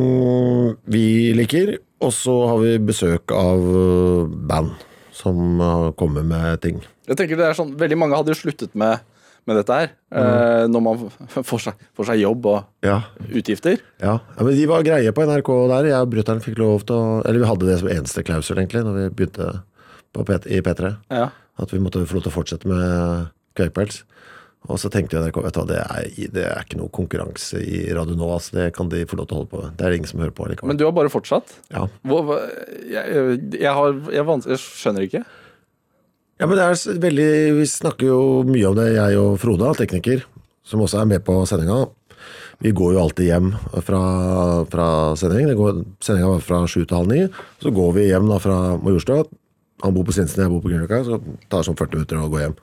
[0.91, 1.05] vi
[1.39, 4.73] liker, og så har vi besøk av eh, band
[5.15, 6.81] som eh, kommer med ting.
[7.07, 8.99] Jeg tenker det er sånn, Veldig mange hadde jo sluttet med,
[9.47, 9.93] med dette her.
[10.17, 10.73] Mm.
[10.73, 11.01] når man
[11.45, 13.79] får seg, får seg jobb og Ja, utgifter.
[14.03, 14.17] ja.
[14.19, 15.89] ja, men de var greie på NRK der.
[15.93, 18.83] Jeg og brutter'n fikk lov til å Eller vi hadde det som eneste klausul, egentlig,
[18.87, 19.51] når vi begynte
[20.17, 20.95] på P i P3.
[21.13, 21.29] Ja.
[21.59, 24.03] At vi måtte få lov til å fortsette med Kvegpels.
[24.67, 27.61] Og så tenkte jeg NRK, vet du, hva, det er, det er ikke noe konkurranse
[27.63, 28.27] i radio nå.
[28.35, 29.77] Altså, det kan de få lov til å holde på med.
[29.79, 30.73] Det er det ingen som hører på likevel.
[30.73, 31.53] Men du har bare fortsatt?
[31.71, 31.85] ja.
[32.03, 32.33] Hvor,
[32.83, 35.23] jeg, jeg, har, jeg, jeg skjønner ikke.
[36.37, 40.27] Ja, men det er veldig Vi snakker jo mye om det, jeg og Frode, tekniker,
[40.67, 41.87] som også er med på sendinga.
[42.65, 43.51] Vi går jo alltid hjem
[43.85, 44.03] fra,
[44.73, 45.49] fra sending.
[46.05, 47.23] Sendinga var fra sju til halv ni.
[47.63, 49.25] Så går vi hjem da fra Majorstua.
[49.85, 51.03] Han bor på Sinsen, jeg bor på Grünerløkka.
[51.05, 52.57] Så det tar sånn 40 minutter å gå hjem.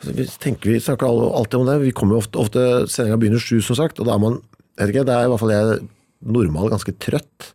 [0.00, 1.78] Så vi, tenker, vi snakker alltid om det.
[1.84, 4.00] Vi kommer jo ofte, ofte Sendinga begynner sju, som sagt.
[4.00, 4.40] Og da er man
[4.80, 5.80] vet ikke, Det er i hvert fall jeg
[6.20, 7.50] normalt ganske trøtt.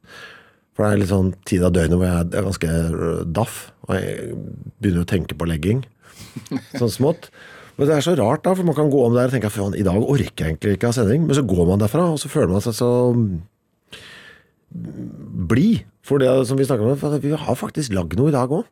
[0.75, 3.59] For det er litt sånn tid av døgnet hvor jeg er ganske øh, daff.
[3.85, 4.37] Og jeg
[4.81, 5.83] begynner å tenke på legging.
[6.79, 7.29] Sånn smått.
[7.75, 9.75] Men det er så rart, da, for man kan gå om der og tenke at
[9.75, 11.25] i dag orker jeg egentlig ikke ha sending.
[11.27, 12.91] Men så går man derfra, og så føler man seg så
[15.51, 15.83] blid.
[16.05, 18.65] For det som vi snakker om, vi har faktisk lagd noe i dag òg.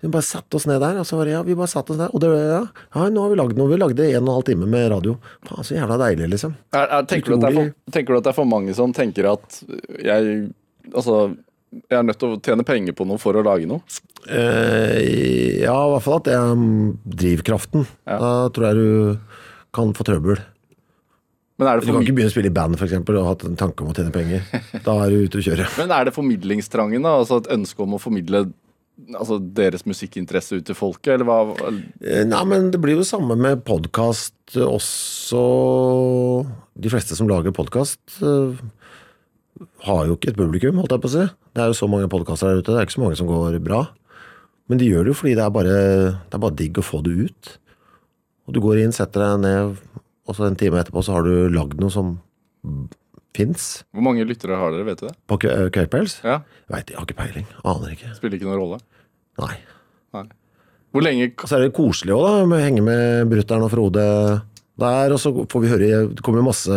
[0.00, 1.98] Vi bare satte oss ned der, og så var det, ja, vi bare satte oss
[2.00, 2.12] ned.
[2.16, 3.68] Og det, ja, ja, nå har vi lagd noe.
[3.68, 5.18] Vi lagde en og en halv time med radio.
[5.44, 6.54] Faen, så jævla deilig, liksom.
[6.72, 9.60] Er, er, tenker, du for, tenker du at det er for mange som tenker at
[10.04, 10.48] jeg
[10.96, 11.36] Altså,
[11.70, 13.82] jeg er nødt til å tjene penger på noe for å lage noe.
[14.26, 16.64] Eh, ja, i hvert fall at det er
[17.22, 17.84] drivkraften.
[18.10, 18.16] Ja.
[18.18, 19.36] Da tror jeg du
[19.76, 20.40] kan få trøbbel.
[21.60, 23.34] Men er det, Du kan ikke begynne å spille i band for eksempel, og ha
[23.50, 24.46] en tanke om å tjene penger.
[24.86, 25.68] Da er du ute å kjøre.
[25.78, 27.18] men er det formidlingstrangen, da?
[27.20, 28.46] Altså et ønske om å formidle
[29.14, 31.70] altså, deres musikkinteresse ut til folket, eller hva?
[32.00, 35.44] Eh, Nei, men det blir jo samme med podkast også.
[36.80, 38.00] De fleste som lager podkast,
[39.86, 41.24] har jo ikke et publikum, holdt jeg på å si.
[41.56, 43.58] Det er jo så mange podkaster der ute, det er ikke så mange som går
[43.64, 43.82] bra.
[44.70, 45.74] Men de gjør det jo fordi det er bare,
[46.30, 47.52] det er bare digg å få det ut.
[48.48, 49.76] Og du går inn, setter deg ned,
[50.30, 52.16] og så en time etterpå så har du lagd noe som
[53.36, 55.14] fins Hvor mange lyttere har dere, vet du det?
[55.30, 56.16] på Kve- Kveldpels.
[56.26, 56.40] Ja,
[56.70, 57.46] veit, jeg har ikke peiling.
[57.64, 58.10] Aner ikke.
[58.18, 58.80] Spiller ikke noen rolle.
[59.40, 59.54] Nei.
[60.16, 60.24] Nei.
[60.90, 62.46] Hvor lenge Og så er det koselig òg, da.
[62.50, 64.06] Med å henge med brutter'n og Frode
[64.80, 65.14] der.
[65.14, 66.74] Og så får vi høre Det kommer masse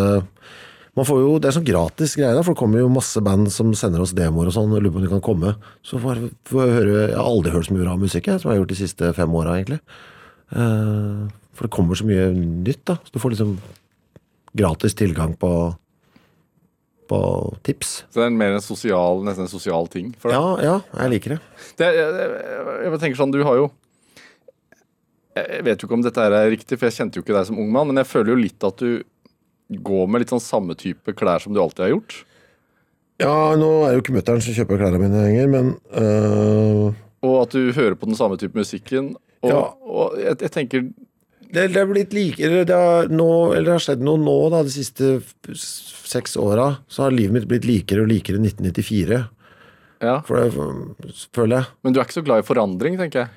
[0.93, 3.71] man får jo, Det er sånn gratis greie, for det kommer jo masse band som
[3.77, 4.73] sender oss demoer og sånn.
[4.73, 5.55] og lurer på om de kan komme.
[5.81, 8.51] Så får får jeg høre Jeg har aldri hørt så mye bra musikk jeg, som
[8.51, 9.79] jeg har gjort de siste fem åra, egentlig.
[10.53, 11.23] Eh,
[11.53, 12.99] for det kommer så mye nytt, da.
[13.01, 13.55] Så du får liksom
[14.53, 15.53] gratis tilgang på
[17.09, 17.19] på
[17.67, 18.05] tips.
[18.09, 20.37] Så det er mer en sosial, nesten en sosial ting for deg?
[20.39, 21.39] Ja, ja, jeg liker det.
[21.77, 23.71] Det, jeg, jeg, jeg tenker sånn, du har jo
[25.35, 27.59] Jeg vet jo ikke om dette er riktig, for jeg kjente jo ikke deg som
[27.59, 29.01] ung mann, men jeg føler jo litt at du
[29.81, 32.17] går med litt sånn samme type klær som du alltid har gjort.
[33.21, 36.93] Ja, nå er jo ikke mutter'n som kjøper klærne mine lenger, men øh,
[37.23, 39.13] Og at du hører på den samme type musikken.
[39.43, 39.61] Og, Ja.
[39.83, 40.85] og jeg, jeg tenker
[41.53, 44.33] det, det er blitt like eller det har, nå, eller det har skjedd noe nå,
[44.49, 45.21] da, de siste
[45.53, 46.79] seks åra.
[46.89, 49.19] Så har livet mitt blitt likere og likere 1994.
[50.03, 51.67] Ja, For det føler jeg.
[51.83, 53.29] men du er ikke så glad i forandring, tenker jeg.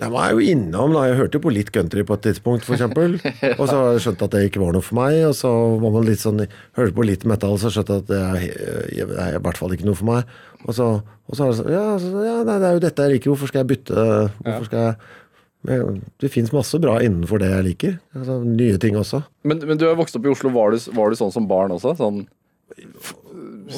[0.00, 1.04] Jeg var jo innom, da.
[1.06, 3.18] Jeg hørte jo på litt country på et tidspunkt, for eksempel.
[3.60, 5.18] Og så skjønte jeg at det ikke var noe for meg.
[5.28, 5.50] Og så
[5.82, 6.42] var man litt sånn
[6.78, 9.86] Hørte på litt metal, så skjønte jeg at det er, det i hvert fall ikke
[9.86, 10.36] noe for meg.
[10.64, 13.06] Og så, og så er det sånn Ja, så, ja nei, det er jo dette
[13.06, 13.34] jeg liker.
[13.34, 14.06] Hvorfor skal jeg bytte?
[14.40, 17.98] Hvorfor skal jeg Det fins masse bra innenfor det jeg liker.
[18.18, 19.22] Altså, nye ting også.
[19.46, 20.50] Men, men du er vokst opp i Oslo.
[20.56, 21.94] Var du, var du sånn som barn også?
[22.00, 22.24] Sånn,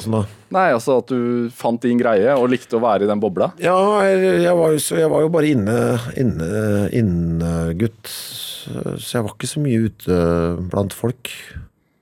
[0.03, 0.21] Sånn da.
[0.55, 3.51] nei, altså at du fant din greie og likte å være i den bobla?
[3.61, 3.75] Ja,
[4.05, 5.77] jeg, var jo, så, jeg var jo bare inne,
[6.19, 6.49] inne,
[6.95, 8.11] innegutt.
[8.11, 10.19] Så jeg var ikke så mye ute
[10.71, 11.31] blant folk.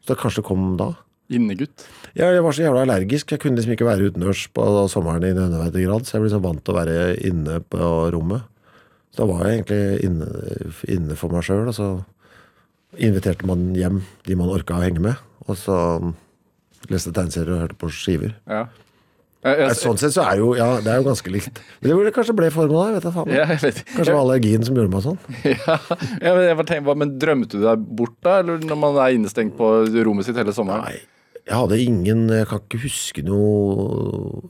[0.03, 0.93] Så det kanskje kom da.
[1.33, 1.85] Innegutt.
[2.13, 3.31] Ja, jeg var så jævla allergisk.
[3.33, 6.43] Jeg kunne liksom ikke være utendørs på sommeren i nødvendig grad, så jeg ble liksom
[6.45, 8.49] vant til å være inne på rommet.
[9.13, 10.27] Så da var jeg egentlig inne,
[10.89, 11.87] inne for meg sjøl, og så
[13.01, 15.21] inviterte man hjem de man orka å henge med.
[15.47, 15.77] Og så
[16.91, 18.34] leste tegneserier og hørte på skiver.
[18.49, 18.65] Ja.
[19.43, 21.57] Jeg, jeg, Sånn sett så er jo, ja, det er jo ganske likt.
[21.84, 23.07] Men det kanskje ble forma der.
[23.36, 25.17] ja, Kanskje det var allergien som gjorde meg sånn.
[25.51, 25.75] ja,
[26.23, 29.17] ja, men jeg bare tenkte, men Drømte du deg bort da, eller når man er
[29.17, 29.73] innestengt på
[30.07, 30.88] rommet sitt hele sommeren?
[30.88, 34.45] Nei, jeg hadde ingen Jeg kan ikke huske noe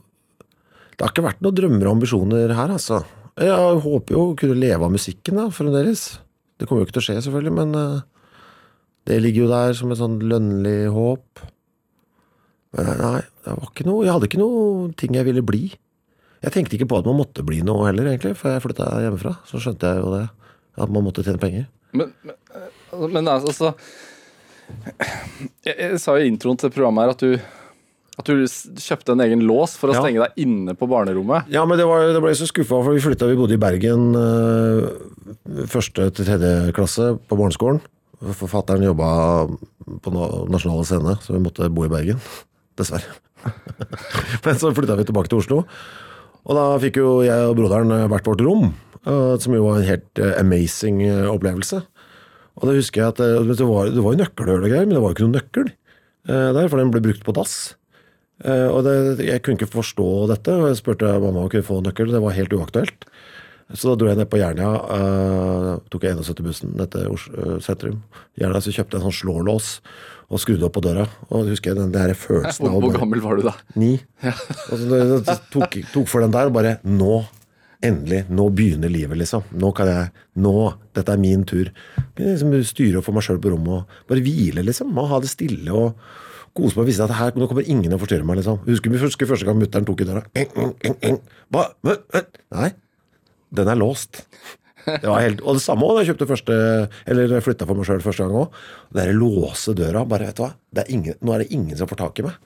[0.94, 3.00] Det har ikke vært noen drømmer og ambisjoner her, altså.
[3.42, 6.04] Jeg håper jo å kunne leve av musikken da, fremdeles.
[6.54, 8.04] Det kommer jo ikke til å skje, selvfølgelig, men eh,
[9.10, 11.42] det ligger jo der som et sånn lønnlig håp.
[12.74, 15.62] Men nei, det var ikke noe Jeg hadde ikke noe ting jeg ville bli.
[16.44, 19.36] Jeg tenkte ikke på at man måtte bli noe heller, egentlig, før jeg flytta hjemmefra.
[19.48, 20.24] Så skjønte jeg jo det,
[20.84, 21.68] at man måtte tjene penger.
[21.94, 22.34] Men, men,
[22.90, 23.70] altså, men altså
[25.64, 27.60] jeg, jeg sa i introen til programmet her at du
[28.14, 28.44] at du
[28.78, 30.02] kjøpte en egen lås for å Ja.
[30.04, 31.48] stenge deg inne på barnerommet.
[31.50, 33.58] Ja, men det, var, det ble jeg så skuffa, for vi flytta, vi bodde i
[33.58, 37.80] Bergen øh, første til tredje klasse på barneskolen.
[38.38, 39.08] Forfatteren jobba
[40.04, 40.12] på
[40.46, 42.22] nasjonale scene, så vi måtte bo i Bergen.
[42.78, 43.18] Dessverre.
[44.44, 45.62] men så flytta vi tilbake til Oslo,
[46.44, 48.72] og da fikk jo jeg og broderen hvert vårt rom,
[49.06, 51.84] øh, som jo var en helt øh, amazing opplevelse.
[52.54, 55.10] Og det husker jeg at det var, det var nøkkelhull og greier, men det var
[55.10, 55.72] jo ikke noen nøkkel
[56.24, 57.74] der, for den ble brukt på dass.
[58.42, 61.70] Eh, og det, jeg kunne ikke forstå dette, og jeg spurte mamma om jeg kunne
[61.70, 62.12] få nøkkel.
[62.12, 63.06] Det var helt uaktuelt.
[63.72, 68.02] Så da dro jeg ned på Jernia, eh, tok jeg 71-bussen ned til eh, sentrum.
[68.40, 69.70] Jernia, så kjøpte jeg en sånn slålås
[70.34, 71.06] og skrudde opp på døra.
[71.30, 73.54] Og husker jeg den der følelsen av hvor gammel var du da?
[73.78, 73.92] Ni.
[74.74, 77.20] Og så, tok, tok for den der og bare Nå,
[77.84, 79.46] endelig, nå begynner livet, liksom.
[79.60, 80.10] Nå kan jeg
[80.42, 80.54] Nå,
[80.96, 81.70] dette er min tur.
[82.18, 84.90] Liksom styre og få meg sjøl på rommet og bare hvile, liksom.
[84.98, 86.00] Og ha det stille og
[86.54, 88.60] kose meg og vise at her, nå kommer ingen og forstyrre meg, liksom.
[88.66, 90.24] Husker vi husker første gang mutter'n tok i døra.
[90.38, 91.22] Eng, eng, eng?
[92.54, 92.70] Nei,
[93.54, 94.24] den er låst.
[94.84, 96.54] Det var helt, og det samme da jeg kjøpte første
[97.08, 98.62] Eller flytta for meg sjøl første gang òg.
[98.94, 100.04] Det å låse døra.
[100.08, 100.52] Bare, vet du hva?
[100.74, 102.40] Det er ingen, nå er det ingen som får tak i meg.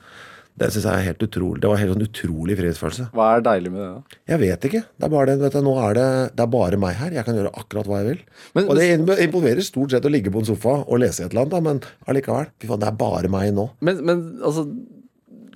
[0.59, 1.61] Det synes jeg er helt utrolig.
[1.63, 3.05] Det var helt sånn utrolig frihetsfølelse.
[3.15, 3.91] Hva er deilig med det?
[3.95, 4.19] da?
[4.33, 4.81] Jeg vet ikke.
[4.99, 7.13] Det er bare det, vet du, nå er det, det er bare meg her.
[7.15, 8.23] Jeg kan gjøre akkurat hva jeg vil.
[8.59, 8.89] Men- og det
[9.29, 11.83] involverer stort sett å ligge på en sofa og lese et eller annet, da, men
[12.11, 12.51] allikevel.
[12.59, 13.69] Fy faen, det er bare meg nå.
[13.87, 14.67] Men, men altså,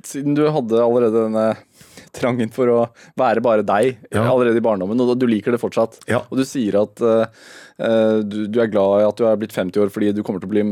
[0.06, 1.48] siden du hadde allerede denne
[2.12, 2.78] trangen for å
[3.18, 4.26] være bare deg Ja.
[4.28, 5.98] allerede i barndommen, og du liker det fortsatt.
[6.10, 6.22] Ja.
[6.30, 7.26] Og du sier at eh,
[7.80, 10.40] eh, du, du er glad i at du er blitt 50 år fordi du kommer
[10.42, 10.64] til å bli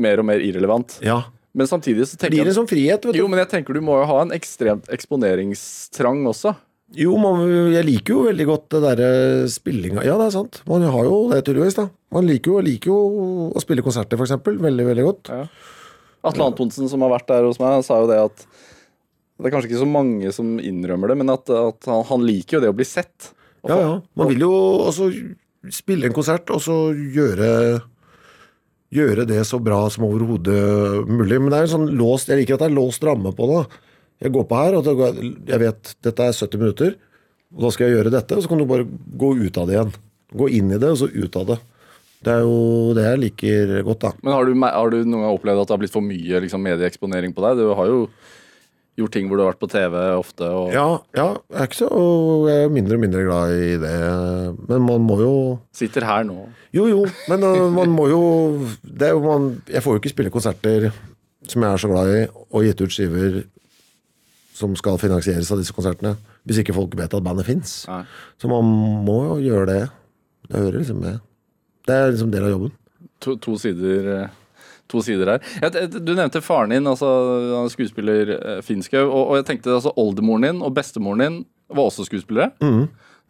[0.00, 0.98] mer og mer irrelevant.
[1.04, 1.22] Ja.
[1.52, 3.18] Men samtidig så tenker en jeg som frihet, vet du.
[3.20, 6.54] Jo, men jeg tenker du må jo ha en ekstremt eksponeringstrang også.
[6.96, 9.10] Jo, man, jeg liker jo veldig godt det derre
[9.48, 10.58] spillinga Ja, det er sant.
[10.68, 11.76] Man har jo det, tydeligvis.
[11.78, 12.98] da Man liker jo, liker jo
[13.56, 14.58] å spille konserter, eksempel.
[14.60, 15.30] Veldig, veldig godt.
[16.22, 18.44] Atle Antonsen, som har vært der hos meg, sa jo det at
[19.38, 22.58] det er kanskje ikke så mange som innrømmer det, men at, at han, han liker
[22.58, 23.32] jo det å bli sett.
[23.66, 23.94] Ja, ja.
[24.18, 24.52] Man vil jo
[24.90, 25.08] også
[25.72, 27.48] spille en konsert, og så gjøre
[28.92, 31.38] Gjøre det så bra som overhodet mulig.
[31.40, 33.62] Men det er en sånn låst Jeg liker at det er låst ramme på det.
[34.20, 36.90] Jeg går på her, og går jeg vet dette er 70 minutter,
[37.56, 38.84] og da skal jeg gjøre dette, og så kan du bare
[39.18, 39.94] gå ut av det igjen.
[40.42, 41.56] Gå inn i det, og så ut av det.
[42.22, 44.12] Det er jo det jeg liker godt, da.
[44.22, 46.62] Men har du, har du noen gang opplevd at det har blitt for mye liksom,
[46.68, 47.64] medieeksponering på deg?
[47.64, 48.04] Du har jo
[48.98, 50.48] gjort ting hvor du har vært på TV ofte.
[50.48, 50.72] Og...
[50.74, 50.86] Ja,
[51.16, 51.88] ja, jeg er ikke så
[52.50, 53.94] Jeg er mindre og mindre glad i det.
[54.68, 55.32] Men man må jo
[55.76, 56.44] Sitter her nå.
[56.76, 58.20] Jo, jo, men uh, man må jo,
[58.82, 60.90] det jo man, Jeg får jo ikke spille konserter
[61.48, 62.20] som jeg er så glad i,
[62.54, 63.40] og gitt ut skiver
[64.54, 66.12] som skal finansieres av disse konsertene,
[66.46, 67.72] hvis ikke folk vet at bandet fins.
[68.38, 68.68] Så man
[69.06, 69.80] må jo gjøre det.
[70.46, 71.18] Det hører liksom med.
[71.88, 72.76] Det er liksom del av jobben.
[73.26, 74.38] To, to sider eh,
[74.92, 75.42] To sider her.
[75.88, 77.08] Du nevnte faren din, altså
[77.62, 79.06] er skuespiller eh, Finskau.
[79.06, 81.38] Og, og jeg tenkte altså oldemoren din og bestemoren din
[81.72, 82.52] var også skuespillere.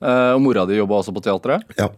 [0.02, 1.76] Eh, og mora di jobba også på teatret.
[1.78, 1.92] Ja.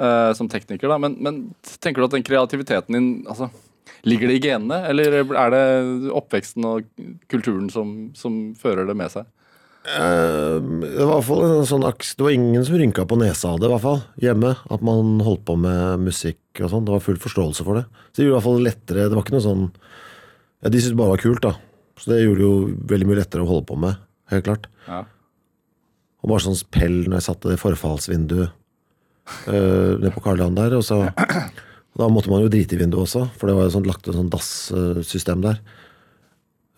[0.00, 0.96] uh, som tekniker, da.
[0.98, 1.42] Men, men
[1.78, 3.50] tenker du at den kreativiteten din altså,
[4.06, 5.64] Ligger det i genene, eller er det
[6.16, 6.86] oppveksten og
[7.28, 9.26] kulturen som, som fører det med seg?
[9.86, 13.16] Eh, Det var, i hvert fall en sånn, aks- det var ingen som rynka på
[13.18, 14.50] nesa av det, i hvert fall, hjemme.
[14.70, 16.84] At man holdt på med musikk og sånn.
[16.84, 17.84] Det var full forståelse for det.
[18.12, 19.08] Så det gjorde i hvert fall lettere.
[19.08, 19.64] Det var ikke noe sånn
[20.60, 21.54] ja, De syntes det bare var kult, da.
[21.96, 23.96] Så det gjorde det jo veldig mye lettere å holde på med.
[24.30, 24.66] Helt klart.
[24.86, 25.04] Ja.
[26.20, 28.50] Og bare sånn spell når jeg satte det i forfallsvinduet
[29.48, 30.76] øh, nede på Karl Johan der.
[30.76, 31.00] Og så
[31.98, 34.14] Da måtte man jo drite i vinduet også, for det var jo sånn, lagt et
[34.14, 35.58] sånn dassystem der.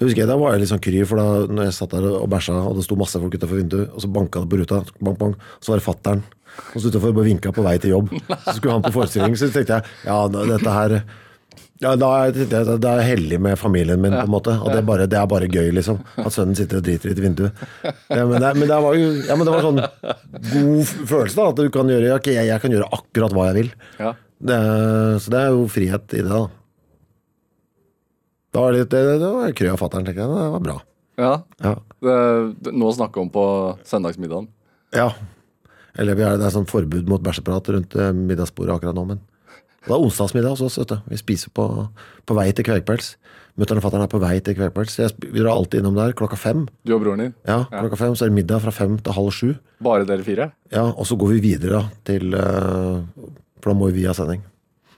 [0.03, 2.07] Jeg husker jeg, Da var jeg litt sånn kry, for da når jeg satt der
[2.11, 4.83] og bæsja, og det sto masse folk utenfor vinduet, og så banka det på ruta,
[4.99, 6.25] bang, bang, så var det fattern
[6.73, 8.11] som sto utenfor og bare vinka på vei til jobb.
[8.43, 10.99] Så skulle han på forestilling, så tenkte jeg ja, dette her
[11.83, 14.53] ja, da er jeg, da da er heldig med familien min, på en måte.
[14.55, 15.99] Og det er, bare, det er bare gøy, liksom.
[16.23, 17.65] At sønnen sitter og driter litt i vinduet.
[17.83, 21.49] Ja, men, det, men, det var jo ja, men det var sånn god følelse, da.
[21.49, 23.73] At du kan gjøre jeg, jeg kan gjøre akkurat hva jeg vil.
[23.99, 24.13] Ja.
[24.43, 24.59] Det,
[25.25, 26.45] så det er jo frihet i det, da.
[28.53, 30.33] Da var det, litt- det, det var krø av fatter'n, tenker jeg.
[30.33, 30.79] Det var bra.
[31.21, 31.33] ja.
[31.63, 31.75] Ja.
[32.03, 33.45] Det, noe å snakke om på
[33.89, 34.49] søndagsmiddagen.
[34.97, 35.11] ja.
[35.95, 39.19] Eller vi er, det er sånn forbud mot bæsjeprat rundt eh, middagsbordet akkurat nå, men
[39.85, 40.95] det er onsdagsmiddag hos oss.
[41.05, 41.67] Vi spiser på,
[42.25, 43.11] på vei til kvegpels.
[43.61, 44.95] Mutter'n og fatter'n er på vei til kvegpels.
[45.21, 46.63] Vi drar alltid innom der klokka fem.
[46.89, 47.35] Du og broren din.
[47.45, 49.51] Ja, klokka fem, Så er det middag fra fem til halv sju.
[49.85, 50.47] Bare dere fire?
[50.73, 53.29] Ja, Og så går vi videre til eh,
[53.61, 54.41] For da må vi ha sending.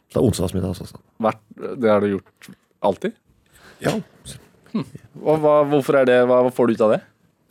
[0.07, 0.95] Så det er onsdagsmiddag hos oss.
[1.59, 2.53] det har du gjort
[2.87, 3.19] alltid?
[3.85, 3.95] Ja.
[5.23, 7.03] Og hva, hvorfor er det, hva, hva får du ut av det?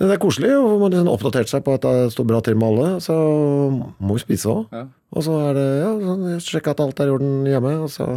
[0.03, 2.73] Det er koselig, og man har oppdatert seg på at det står bra til med
[2.73, 2.97] alle.
[3.05, 3.13] Så
[4.03, 4.65] må vi spise òg.
[4.73, 4.81] Ja.
[5.13, 8.09] Og så er det ja, sånn, sjekke at alt er i orden hjemme, og så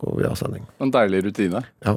[0.00, 0.64] går vi av sending.
[0.80, 1.64] En deilig rutine.
[1.84, 1.96] Ja.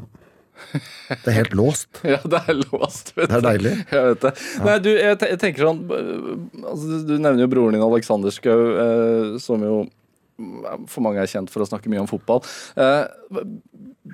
[1.11, 2.01] Det er helt låst.
[2.15, 3.13] Ja, det er låst.
[3.15, 3.73] Vet Det er deilig.
[3.91, 4.31] Jeg vet det.
[4.65, 9.35] Nei, du, jeg, jeg tenker sånn altså, du- nevner jo broren din Alexander Schou, eh,
[9.43, 12.41] som jo mm, for mange er kjent for å snakke mye om fotball.
[12.79, 13.43] Eh,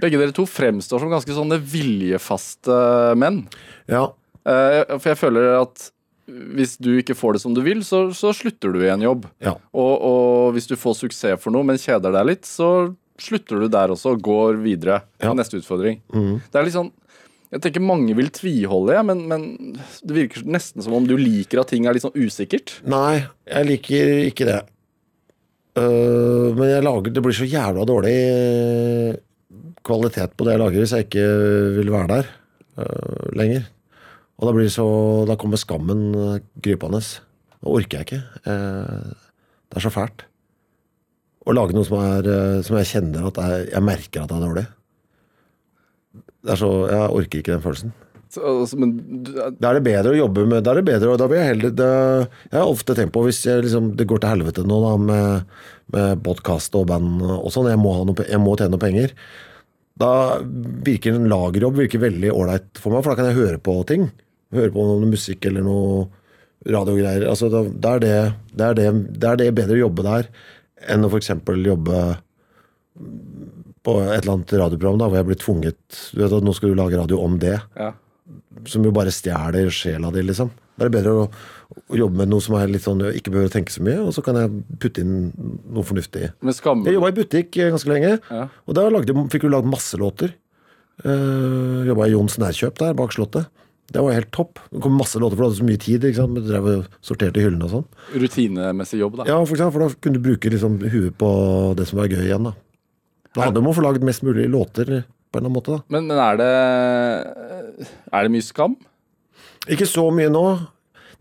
[0.02, 2.76] begge dere to fremstår som ganske sånne viljefaste
[3.22, 3.44] menn.
[3.92, 4.08] Ja.
[4.46, 5.90] Eh, for jeg føler at
[6.32, 9.26] hvis du ikke får det som du vil, så, så slutter du i en jobb.
[9.44, 9.56] ja.
[9.76, 13.68] Og, og hvis du får suksess for noe, men kjeder deg litt, så slutter du
[13.70, 15.34] der også og går videre Ja.
[15.38, 16.00] neste utfordring.
[16.10, 16.90] Det er litt sånn
[17.52, 19.42] Jeg tenker mange vil tviholde, ja, men, men
[20.08, 22.78] det virker nesten som om du liker at ting er litt sånn usikkert.
[22.88, 24.62] Nei, jeg liker ikke det.
[25.76, 28.16] Uh, men jeg lager Det blir så jævla dårlig
[29.88, 31.28] kvalitet på det jeg lager hvis jeg ikke
[31.78, 32.32] vil være der
[32.82, 33.70] uh, lenger.
[34.42, 34.88] Og da blir så
[35.30, 37.02] Da kommer skammen uh, krypende.
[37.62, 38.22] Da orker jeg ikke.
[38.46, 39.14] Uh,
[39.72, 40.28] det er så fælt.
[41.42, 42.28] Å lage noe som, er,
[42.62, 44.66] som jeg kjenner at er, jeg merker at det er dårlig.
[46.42, 47.94] Det er så, Jeg orker ikke den følelsen.
[48.32, 48.94] Så, altså, men
[49.26, 51.42] du, Da er det bedre å jobbe med Da er det bedre, og da blir
[51.42, 51.92] jeg heller det,
[52.48, 55.56] Jeg har ofte tenkt på hvis jeg liksom, det går til helvete nå da med,
[55.92, 57.80] med podkast og band og sånn, jeg
[58.30, 59.16] jeg må tjene noe penger.
[60.02, 60.14] Da
[60.86, 64.10] virker en lagerjobb virker veldig ålreit for meg, for da kan jeg høre på ting.
[64.56, 66.08] Høre på noe musikk eller noe
[66.68, 67.28] radiogreier.
[67.30, 68.18] Altså, da, da er det,
[68.54, 70.30] det, er det, det er det bedre å jobbe der
[70.92, 71.32] enn å f.eks.
[71.66, 72.02] jobbe
[73.82, 76.74] på et eller annet radioprogram da, hvor jeg blir tvunget du vet at Nå skal
[76.74, 77.92] du lage radio om det ja.
[78.70, 80.52] som jo bare stjeler sjela di, liksom.
[80.82, 81.26] Da er det bedre å,
[81.94, 84.00] å jobbe med noe som er litt sånn, jeg ikke behøver å tenke så mye,
[84.02, 84.50] og så kan jeg
[84.82, 85.28] putte inn
[85.70, 86.32] noe fornuftig.
[86.42, 88.48] Jeg jobba i butikk eh, ganske lenge, Ja.
[88.66, 90.34] og da lagde, fikk du lagd masse låter.
[91.06, 93.48] Uh, jobba i Jons Nærkjøp der bak Slottet.
[93.92, 94.60] Det var helt topp.
[94.72, 96.04] Det kom masse låter, for du hadde så mye tid.
[96.08, 96.36] ikke sant?
[96.38, 97.88] Du drev og sorterte i hyllene og sånn.
[98.26, 99.26] Rutinemessig jobb, da.
[99.30, 101.32] Ja, for, eksempel, for da kunne du bruke liksom huet på
[101.78, 102.50] det som var gøy igjen.
[102.50, 102.54] da.
[103.32, 104.86] Det handler om å få lagd mest mulig låter
[105.32, 105.76] på en eller annen måte.
[105.78, 105.84] da.
[105.94, 106.52] Men, men er det
[108.12, 108.78] Er det mye skam?
[109.70, 110.46] Ikke så mye nå.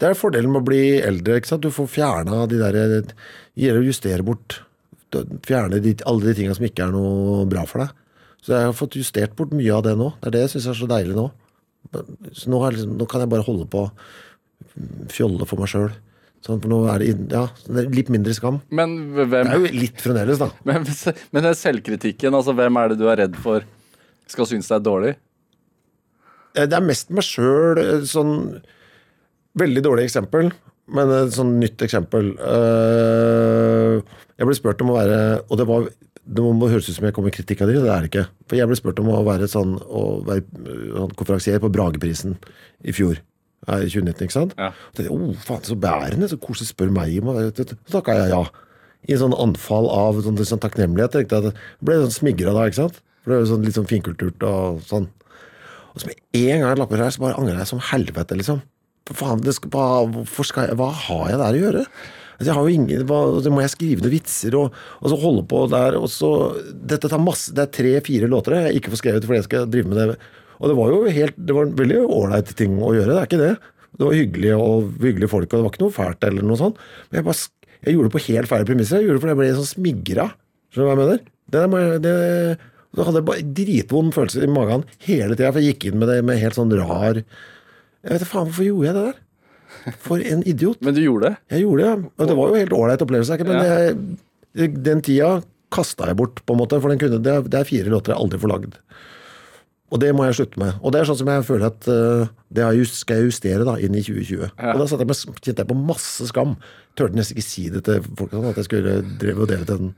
[0.01, 1.37] Det er fordelen med å bli eldre.
[1.37, 1.65] ikke sant?
[1.65, 2.79] Du får fjerna de der
[3.59, 4.63] Gjelder å justere bort.
[5.45, 7.97] Fjerne de, alle de tinga som ikke er noe bra for deg.
[8.41, 10.13] Så jeg har fått justert bort mye av det nå.
[10.23, 11.27] Det er det jeg syns er så deilig nå.
[12.33, 13.85] Så nå, liksom, nå kan jeg bare holde på
[15.13, 15.91] fjolle for meg sjøl.
[16.41, 18.63] Sånn, for nå er det, ja, det er litt mindre skam.
[18.73, 20.49] Men Det hvem er jo litt fremdeles, da.
[20.69, 20.87] Men,
[21.37, 23.67] men den selvkritikken, altså hvem er det du er redd for
[24.31, 25.13] skal synes det er dårlig?
[26.57, 27.81] Eh, Det er mest meg sjøl.
[28.09, 28.61] Sånn
[29.61, 30.53] Veldig dårlig eksempel,
[30.95, 32.31] men et sånn nytt eksempel.
[32.39, 33.97] Eh,
[34.39, 35.19] Jeg ble spurt om å være
[35.51, 35.89] Og det var
[36.31, 38.23] det må høres ut som jeg kommer med kritikk av det, det er det ikke.
[38.47, 40.45] For jeg ble spurt om å være sånn å være
[41.19, 42.37] konferansier på Brageprisen
[42.87, 43.19] i fjor.
[43.67, 44.55] I 2019, ikke sant?
[44.57, 44.69] Ja.
[44.71, 48.15] Og tenkte, oh, faen, så bærende, så koselig spør meg om å være Så takka
[48.21, 48.45] jeg ja.
[49.09, 51.17] I en sånn anfall av sånn, sånn takknemlighet.
[51.17, 53.03] tenkte jeg at ble sånn smigra da, ikke sant?
[53.25, 55.11] For det er jo sånn, litt sånn finkulturt og sånn.
[55.95, 58.63] Og så med en gang jeg lapper her, så bare angrer jeg som helvete, liksom.
[59.11, 61.85] For faen, skal, hva, jeg, hva har jeg der å gjøre?
[62.41, 65.19] Altså, jeg har jo ingen, hva, så må jeg skrive noen vitser og, og så
[65.21, 65.99] holde på der.
[65.99, 66.31] og så,
[66.73, 69.91] Dette tar masse, det er tre-fire låter jeg ikke får skrevet fordi jeg skal drive
[69.91, 70.17] med det.
[70.61, 73.29] Og det var jo helt, det var en veldig ålreit ting å gjøre, det er
[73.29, 73.53] ikke det.
[73.91, 76.81] Det var hyggelig og hyggelige folk, og det var ikke noe fælt eller noe sånt.
[77.11, 79.01] Men jeg, bare, jeg gjorde det på helt feil premisser.
[79.01, 80.27] Jeg gjorde det fordi jeg ble sånn smigra.
[80.71, 81.23] Skjønner du hva jeg mener?
[81.51, 81.63] Det,
[82.07, 82.15] det,
[82.97, 86.11] da hadde jeg bare dritvond følelse i magen hele tida, for jeg gikk inn med
[86.11, 89.21] det med helt sånn rar Jeg vet da faen hvorfor gjorde jeg det der?
[90.03, 90.81] For en idiot.
[90.85, 91.37] Men du gjorde det?
[91.55, 93.39] Jeg gjorde det, og det var jo helt ålreit opplevelse.
[93.45, 95.31] men Men jeg, den tida
[95.71, 98.41] kasta jeg bort, på en måte, for den kunne, det, er- fire låter jeg aldri
[98.43, 98.75] får lagd.
[99.91, 100.77] Og det må jeg slutte med.
[100.87, 103.75] Og det er sånn som jeg føler at uh, det just, skal jeg justere da,
[103.83, 104.51] inn i 2020.
[104.55, 106.53] Og da satt jeg med, kjente jeg på masse skam.
[106.99, 109.81] Tørte nesten ikke si det til folk sånn, at jeg skulle drive og dele til
[109.83, 109.91] den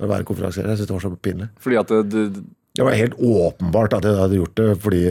[0.00, 0.66] å være konferansier.
[0.68, 1.48] Jeg syntes det var så pinlig.
[1.60, 2.44] Fordi at det, det,
[2.78, 5.02] Det var helt åpenbart at jeg hadde gjort det fordi,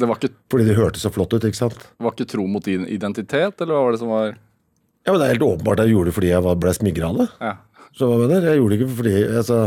[0.00, 1.86] det var, ikke, fordi det hørtes så flott ut, ikke sant?
[2.00, 4.30] var ikke tro mot din identitet, eller hva var det som var
[5.04, 7.18] Ja, men det er helt åpenbart at jeg gjorde det fordi jeg ble smigra av
[7.20, 7.28] det.
[7.44, 7.54] Ja.
[7.94, 8.54] Så hva mener jeg?
[8.54, 9.58] Jeg gjorde det ikke fordi altså,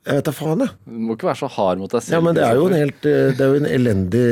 [0.00, 0.74] Jeg vet da faen, jeg.
[0.90, 2.16] Du må ikke være så hard mot deg selv.
[2.16, 4.26] Ja, men det er jo en helt eh, Det er jo en elendig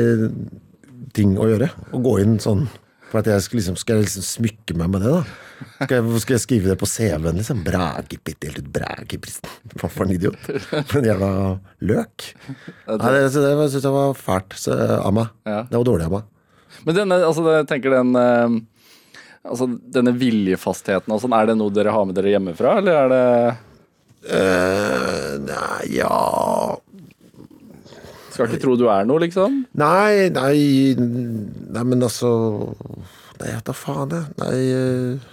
[1.15, 1.71] ting å gjøre.
[1.95, 2.67] Å gå inn sånn
[3.09, 5.45] for at jeg skal liksom, skal jeg liksom smykke meg med det, da.
[5.81, 7.63] Skal jeg, skal jeg skrive det på CV-en, liksom?
[7.65, 9.53] Brage, helt ut Brageprisen.
[9.75, 10.49] Hva for en idiot.
[10.69, 11.31] For en jævla
[11.89, 12.27] løk.
[12.47, 15.33] Nei, det, så det syns jeg var fælt så, av meg.
[15.49, 15.63] Ja.
[15.67, 16.35] Det var dårlig av meg.
[16.85, 18.59] Men denne, altså, jeg tenker den eh,
[19.49, 23.11] Altså, denne viljefastheten og sånn, er det noe dere har med dere hjemmefra, eller er
[23.13, 23.21] det
[24.35, 26.17] uh, nei, ja
[28.39, 29.65] Skal ikke tro du er noe, liksom?
[29.75, 32.29] Nei, nei Nei, men altså
[33.41, 34.31] Nei, jeg tar faen, jeg.
[34.39, 35.27] Nei, eh,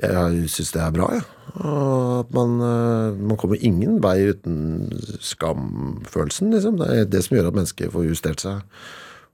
[0.00, 1.24] jeg syns det er bra, jeg.
[1.60, 4.88] Og At man, eh, man kommer ingen vei uten
[5.22, 6.78] skamfølelsen, liksom.
[6.80, 8.62] Det er det som gjør at mennesker får justert seg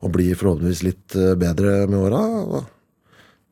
[0.04, 2.62] og blir forhåpentligvis litt eh, bedre med åra.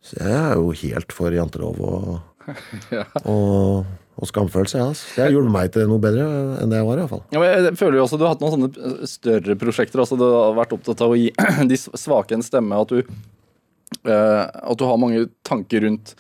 [0.05, 2.09] Så jeg er jo helt for jantelov og,
[2.93, 3.07] Ja.
[3.25, 3.85] og,
[4.15, 4.87] og skamfølelse, ja.
[4.93, 5.09] altså.
[5.17, 6.25] Det har hjulpet meg til noe bedre
[6.63, 7.25] enn det jeg var, i hvert fall.
[7.35, 10.03] Ja, jeg føler jo også Du har hatt noen sånne større prosjekter.
[10.05, 11.33] Altså Du har vært opptatt av å gi
[11.71, 12.79] de svake en stemme.
[12.79, 13.03] At du,
[14.07, 16.15] uh, at du har mange tanker rundt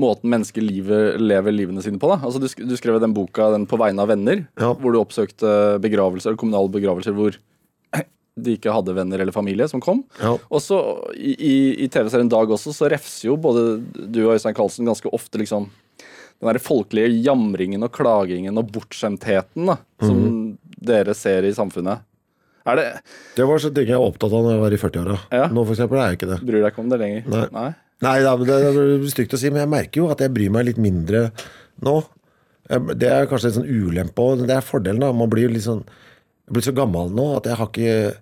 [0.00, 2.08] måten mennesker livet, lever livene sine på.
[2.12, 2.20] Da.
[2.24, 4.74] Altså Du, du skrev den boka den 'På vegne av venner', Ja.
[4.74, 7.36] hvor du oppsøkte begravelser, kommunale begravelser hvor
[8.40, 10.04] de ikke hadde venner eller familie som kom.
[10.20, 10.36] Ja.
[10.50, 10.78] Og så
[11.16, 13.80] i, i, i TV-serien Dag også, så refser jo både
[14.12, 15.70] du og Øystein Carlsen ganske ofte liksom
[16.40, 20.58] den der folkelige jamringen og klagingen og bortskjemtheten da, som Mhm.
[20.80, 22.00] dere ser i samfunnet.
[22.66, 22.86] Er det
[23.36, 25.18] Det var så ting jeg var opptatt av da jeg var i 40-åra.
[25.32, 25.48] Ja.
[25.48, 26.40] Nå for eksempel er jeg ikke det.
[26.46, 27.50] Bryr deg ikke om det lenger?
[27.52, 27.74] Nei.
[28.02, 30.64] Nei, da, det er stygt å si, men jeg merker jo at jeg bryr meg
[30.66, 31.30] litt mindre
[31.82, 32.04] nå.
[32.70, 35.00] Det er kanskje en sånn ulempe, og det er fordelen.
[35.00, 35.12] da.
[35.12, 38.14] Man blir litt sånn Jeg blir så gammel nå at jeg har ikke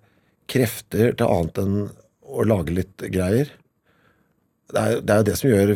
[0.48, 1.90] krefter til annet enn
[2.28, 3.48] å lage litt greier.
[4.68, 5.72] Det er, det er jo det som gjør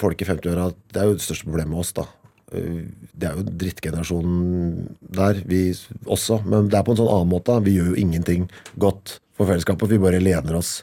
[0.00, 2.06] folk i 50-åra Det er jo det største problemet med oss, da.
[2.50, 5.68] Det er jo drittgenerasjonen der, vi
[6.10, 6.40] også.
[6.48, 7.60] Men det er på en sånn annen måte.
[7.66, 8.48] Vi gjør jo ingenting
[8.80, 9.92] godt for fellesskapet.
[9.92, 10.80] Vi bare lener oss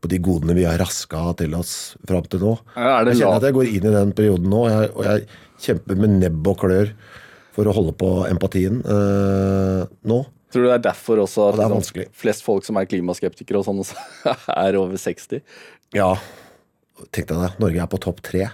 [0.00, 2.54] på de godene vi har raska til oss fram til nå.
[2.72, 5.26] Jeg kjenner at jeg går inn i den perioden nå, og jeg, og jeg
[5.66, 6.92] kjemper med nebb og klør
[7.52, 10.20] for å holde på empatien eh, nå.
[10.50, 13.60] Tror du det er derfor også at det er liksom, flest folk som er klimaskeptikere
[13.60, 15.44] og sånn, også er over 60?
[15.94, 16.14] Ja.
[17.12, 18.48] Tenk deg det, Norge er på topp tre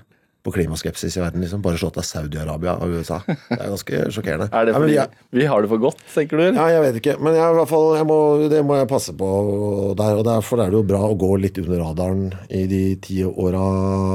[0.46, 1.42] på klimaskepsis i verden.
[1.44, 3.18] liksom Bare slått av Saudi-Arabia og USA.
[3.26, 4.48] Det er ganske sjokkerende.
[4.56, 6.44] Er det Ja, jeg- vi har det for godt, tenker du?
[6.54, 8.18] ja, jeg vet ikke, men jeg, i hvert fall, jeg må,
[8.52, 9.30] det må jeg passe på
[9.98, 10.20] der.
[10.20, 13.64] Og derfor er det jo bra å gå litt under radaren i de ti åra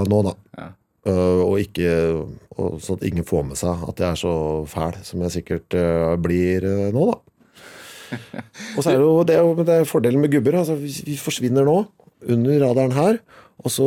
[0.07, 0.37] nå, da.
[1.01, 1.89] Øh, og ikke
[2.61, 4.31] og Sånn at ingen får med seg at jeg er så
[4.69, 7.15] fæl som jeg sikkert uh, blir uh, nå, da.
[8.75, 10.59] Og så er det jo det, det er fordelen med gubber.
[10.59, 11.77] Altså, vi, vi forsvinner nå,
[12.35, 13.21] under radaren her.
[13.61, 13.85] Og så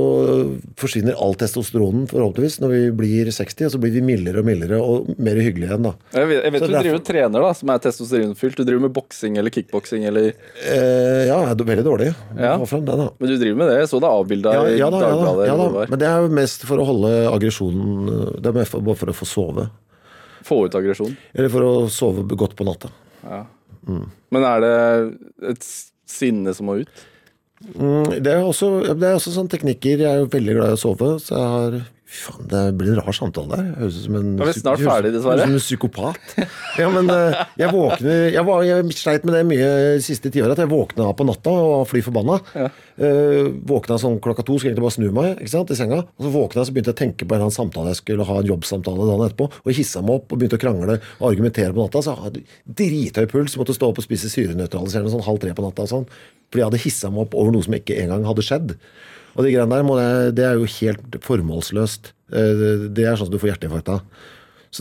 [0.78, 4.78] forsvinner all testosteronen forhåpentligvis når vi blir 60, og så blir vi mildere og mildere
[4.78, 5.92] og mer hyggelige igjen, da.
[6.14, 8.54] Jeg vet, jeg vet du derfor- driver og trener, da, som er testosteronfylt.
[8.60, 10.28] Du driver med boksing eller kickboksing eller
[10.64, 12.14] Eh, ja, jeg er veldig dårlig.
[12.38, 12.52] Ja.
[12.64, 12.94] Frem det.
[13.18, 13.78] Men du driver med det?
[13.80, 15.46] Jeg så deg avbilda Ja, i ja, da, ja, da, Dagbladet.
[15.48, 15.64] ja da.
[15.64, 15.86] ja, da.
[15.90, 19.06] Men det er jo mest for å holde aggresjonen Det er mest for, bare for
[19.10, 19.66] å få sove.
[20.44, 21.16] Få ut aggresjon.
[21.34, 22.92] Eller for å sove godt på natta.
[24.30, 24.76] Men er det
[25.50, 25.66] et
[26.06, 27.04] sinne som må ut?
[27.62, 30.02] Mm, Det er også, det er også sånne teknikker.
[30.02, 31.76] Jeg er jo veldig glad i å sove, så jeg har
[32.16, 33.66] faen, det blir en rar samtale der.
[33.80, 35.46] Høres ut som en er snart ferdig, dessverre.
[35.46, 36.34] Som en psykopat.
[36.80, 40.42] Ja, men eh, jeg våkner Jeg, var, jeg sleit med det mye de siste ti
[40.42, 42.38] åra, at jeg våkna på natta og var fly forbanna.
[42.94, 46.02] Eh, våkna sånn klokka to, skulle egentlig bare snu meg ikke sant, i senga.
[46.04, 48.28] Og så våkna jeg, så begynte jeg å tenke på en annen samtale jeg skulle
[48.28, 49.50] ha en jobbsamtale dagen etterpå.
[49.64, 52.04] Og hissa meg opp og begynte å krangle og argumentere på natta.
[52.04, 52.44] Så jeg hadde
[52.82, 55.86] drithøy puls, måtte stå opp og spise syrenøytraliserende sånn halv tre på natta.
[55.88, 56.06] og Sånn,
[56.50, 58.76] fordi jeg hadde hissa meg opp over noe som ikke engang hadde skjedd.
[59.34, 62.12] Og de greiene der jeg, det er jo helt formålsløst.
[62.32, 64.02] Eh, Det er sånn som du får hjerteinfarkt av.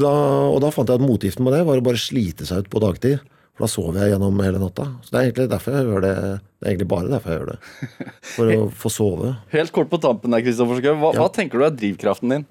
[0.04, 2.82] Og da fant jeg at motgiften med det var å bare slite seg ut på
[2.82, 3.20] dagtid.
[3.54, 4.88] For da sover jeg gjennom hele natta.
[5.06, 6.14] Så det er egentlig derfor jeg gjør det.
[6.58, 7.60] Det er egentlig bare derfor jeg gjør det.
[8.34, 9.36] For å få sove.
[9.54, 10.95] Helt kort på tampen der, Kristoffer Schou.
[10.97, 11.22] Hva, Ja.
[11.22, 12.47] hva tenker du er drivkraften din?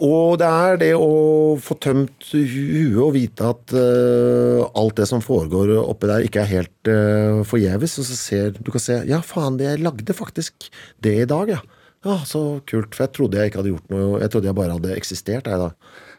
[0.00, 5.20] Og det er det å få tømt huet og vite at uh, alt det som
[5.22, 7.98] foregår oppi der, ikke er helt uh, forgjeves.
[8.00, 10.70] Og så ser du kan se Ja, faen, jeg lagde faktisk
[11.04, 11.60] det i dag, ja.
[12.02, 12.96] Ja, Så kult.
[12.96, 14.22] For jeg trodde jeg ikke hadde gjort noe.
[14.24, 15.70] Jeg trodde jeg bare hadde eksistert, jeg da.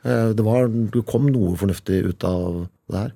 [0.06, 3.12] Uh, Det, var, det kom noe fornuftig ut av det her.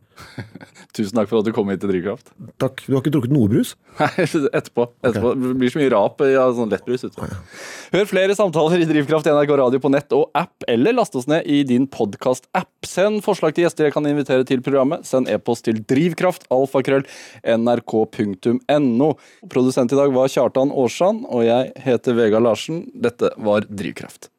[0.95, 2.31] Tusen takk for at du kom hit til Drivkraft.
[2.61, 2.81] Takk.
[2.87, 3.73] Du har ikke drukket noe brus?
[3.99, 4.87] Nei, etterpå.
[5.05, 5.33] etterpå.
[5.37, 7.03] Det blir så mye rap av sånn lettbrus.
[7.07, 7.19] du.
[7.93, 11.45] Hør flere samtaler i Drivkraft NRK Radio på nett og app, eller last oss ned
[11.49, 12.71] i din podkast-app.
[12.87, 15.05] Send forslag til gjester jeg kan invitere til programmet.
[15.07, 16.47] Send e-post til drivkraft,
[17.57, 19.11] nrk.no.
[19.51, 22.85] Produsent i dag var Kjartan Aarsand, og jeg heter Vegard Larsen.
[22.95, 24.31] Dette var Drivkraft.